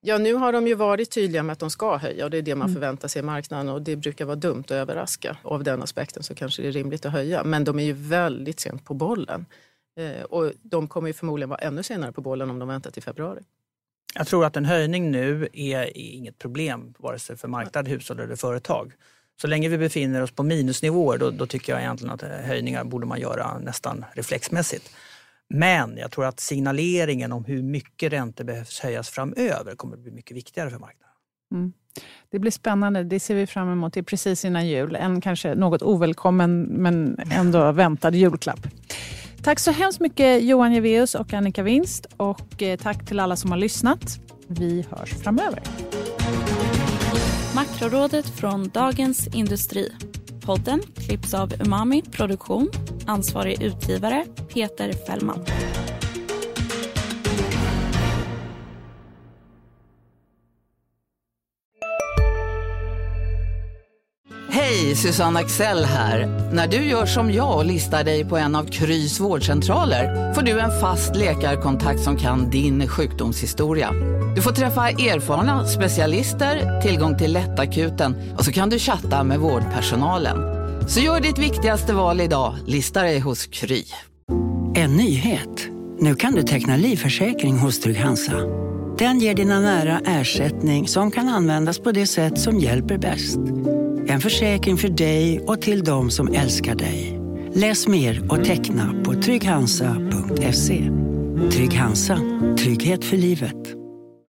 Ja, 0.00 0.18
nu 0.18 0.34
har 0.34 0.52
de 0.52 0.66
ju 0.66 0.74
varit 0.74 1.10
tydliga 1.10 1.42
med 1.42 1.52
att 1.52 1.58
de 1.58 1.70
ska 1.70 1.96
höja 1.96 2.24
och 2.24 2.30
det 2.30 2.38
är 2.38 2.42
det 2.42 2.54
man 2.54 2.68
Mm. 2.68 2.74
förväntar 2.74 3.08
sig 3.08 3.20
i 3.20 3.22
marknaden 3.22 3.68
och 3.68 3.82
det 3.82 3.96
brukar 3.96 4.24
vara 4.24 4.36
dumt 4.36 4.60
att 4.64 4.70
överraska. 4.70 5.36
Av 5.42 5.64
den 5.64 5.82
aspekten 5.82 6.22
så 6.22 6.34
kanske 6.34 6.62
det 6.62 6.68
är 6.68 6.72
rimligt 6.72 7.06
att 7.06 7.12
höja, 7.12 7.44
men 7.44 7.64
de 7.64 7.78
är 7.78 7.84
ju 7.84 7.92
väldigt 7.92 8.60
sent 8.60 8.84
på 8.84 8.94
bollen. 8.94 9.46
Eh, 10.00 10.22
och 10.24 10.52
de 10.62 10.88
kommer 10.88 11.08
ju 11.08 11.12
förmodligen 11.12 11.48
vara 11.48 11.60
ännu 11.60 11.82
senare 11.82 12.12
på 12.12 12.20
bollen 12.20 12.50
om 12.50 12.58
de 12.58 12.68
väntar 12.68 12.90
till 12.90 13.02
februari. 13.02 13.40
Jag 14.14 14.26
tror 14.26 14.44
att 14.44 14.56
en 14.56 14.64
höjning 14.64 15.10
nu 15.10 15.48
är 15.52 15.96
inget 15.98 16.38
problem 16.38 16.94
vare 16.98 17.18
sig 17.18 17.36
för 17.36 17.48
marknad, 17.48 17.88
hushåll 17.88 18.20
eller 18.20 18.36
företag. 18.36 18.92
Så 19.40 19.46
länge 19.46 19.68
vi 19.68 19.78
befinner 19.78 20.22
oss 20.22 20.30
på 20.30 20.42
minusnivåer 20.42 21.18
då, 21.18 21.30
då 21.30 21.46
tycker 21.46 21.72
jag 21.72 21.82
egentligen 21.82 22.14
att 22.14 22.22
eh, 22.22 22.28
höjningar 22.28 22.84
borde 22.84 23.06
man 23.06 23.20
göra 23.20 23.58
nästan 23.58 24.04
reflexmässigt. 24.12 24.90
Men 25.48 25.96
jag 25.96 26.10
tror 26.10 26.24
att 26.26 26.40
signaleringen 26.40 27.32
om 27.32 27.44
hur 27.44 27.62
mycket 27.62 28.12
räntor 28.12 28.44
behövs 28.44 28.80
höjas 28.80 29.08
framöver 29.08 29.74
kommer 29.76 29.96
att 29.96 30.02
bli 30.02 30.12
mycket 30.12 30.36
viktigare 30.36 30.70
för 30.70 30.78
marknaden. 30.78 31.14
Mm. 31.52 31.72
Det 32.30 32.38
blir 32.38 32.50
spännande. 32.50 33.04
Det 33.04 33.20
ser 33.20 33.34
vi 33.34 33.46
fram 33.46 33.72
emot. 33.72 33.92
Det 33.92 34.00
är 34.00 34.04
precis 34.04 34.44
innan 34.44 34.66
jul. 34.68 34.96
En 34.96 35.20
kanske 35.20 35.54
något 35.54 35.82
ovälkommen 35.82 36.62
men 36.62 37.18
ändå 37.30 37.72
väntad 37.72 38.14
julklapp. 38.14 38.60
Tack 39.42 39.58
så 39.58 39.70
hemskt 39.70 40.00
mycket 40.00 40.42
Johan 40.42 40.72
Jeveus 40.72 41.14
och 41.14 41.32
Annika 41.32 41.62
Winst. 41.62 42.06
Och 42.16 42.62
eh, 42.62 42.78
tack 42.78 43.06
till 43.06 43.20
alla 43.20 43.36
som 43.36 43.50
har 43.50 43.58
lyssnat. 43.58 44.18
Vi 44.48 44.86
hörs 44.90 45.10
framöver. 45.10 45.62
Makrorådet 47.58 48.26
från 48.28 48.68
Dagens 48.68 49.26
Industri. 49.26 49.92
Podden 50.40 50.82
klipps 50.96 51.34
av 51.34 51.52
Umami 51.60 52.02
Produktion. 52.02 52.70
Ansvarig 53.06 53.62
utgivare 53.62 54.24
Peter 54.54 54.92
Fällman. 55.06 55.44
Hej, 64.50 64.96
Susanne 64.96 65.40
Axel 65.40 65.84
här. 65.84 66.26
När 66.52 66.66
du 66.66 66.76
gör 66.76 67.06
som 67.06 67.32
jag 67.32 67.56
och 67.56 67.64
listar 67.64 68.04
dig 68.04 68.24
på 68.24 68.36
en 68.36 68.54
av 68.54 68.64
Krys 68.64 69.20
vårdcentraler 69.20 70.34
får 70.34 70.42
du 70.42 70.60
en 70.60 70.80
fast 70.80 71.16
läkarkontakt 71.16 72.00
som 72.00 72.16
kan 72.16 72.50
din 72.50 72.88
sjukdomshistoria. 72.88 74.17
Du 74.36 74.42
får 74.42 74.52
träffa 74.52 74.88
erfarna 74.88 75.66
specialister, 75.66 76.80
tillgång 76.80 77.18
till 77.18 77.32
lättakuten 77.32 78.34
och 78.38 78.44
så 78.44 78.52
kan 78.52 78.70
du 78.70 78.78
chatta 78.78 79.24
med 79.24 79.38
vårdpersonalen. 79.38 80.36
Så 80.88 81.00
gör 81.00 81.20
ditt 81.20 81.38
viktigaste 81.38 81.94
val 81.94 82.20
idag, 82.20 82.54
lista 82.66 83.02
dig 83.02 83.18
hos 83.18 83.46
Kry. 83.46 83.84
En 84.74 84.96
nyhet. 84.96 85.68
Nu 86.00 86.14
kan 86.14 86.34
du 86.34 86.42
teckna 86.42 86.76
livförsäkring 86.76 87.58
hos 87.58 87.80
Trygg-Hansa. 87.80 88.32
Den 88.98 89.18
ger 89.18 89.34
dina 89.34 89.60
nära 89.60 90.00
ersättning 90.06 90.88
som 90.88 91.10
kan 91.10 91.28
användas 91.28 91.78
på 91.78 91.92
det 91.92 92.06
sätt 92.06 92.38
som 92.40 92.58
hjälper 92.58 92.98
bäst. 92.98 93.38
En 94.08 94.20
försäkring 94.20 94.76
för 94.76 94.88
dig 94.88 95.40
och 95.40 95.60
till 95.60 95.84
de 95.84 96.10
som 96.10 96.34
älskar 96.34 96.74
dig. 96.74 97.20
Läs 97.54 97.88
mer 97.88 98.32
och 98.32 98.44
teckna 98.44 98.94
på 99.04 99.14
trygghansa.se. 99.14 100.90
Trygg 101.50 101.74
Hansa. 101.74 102.18
Trygghet 102.58 103.04
för 103.04 103.16
livet. 103.16 103.77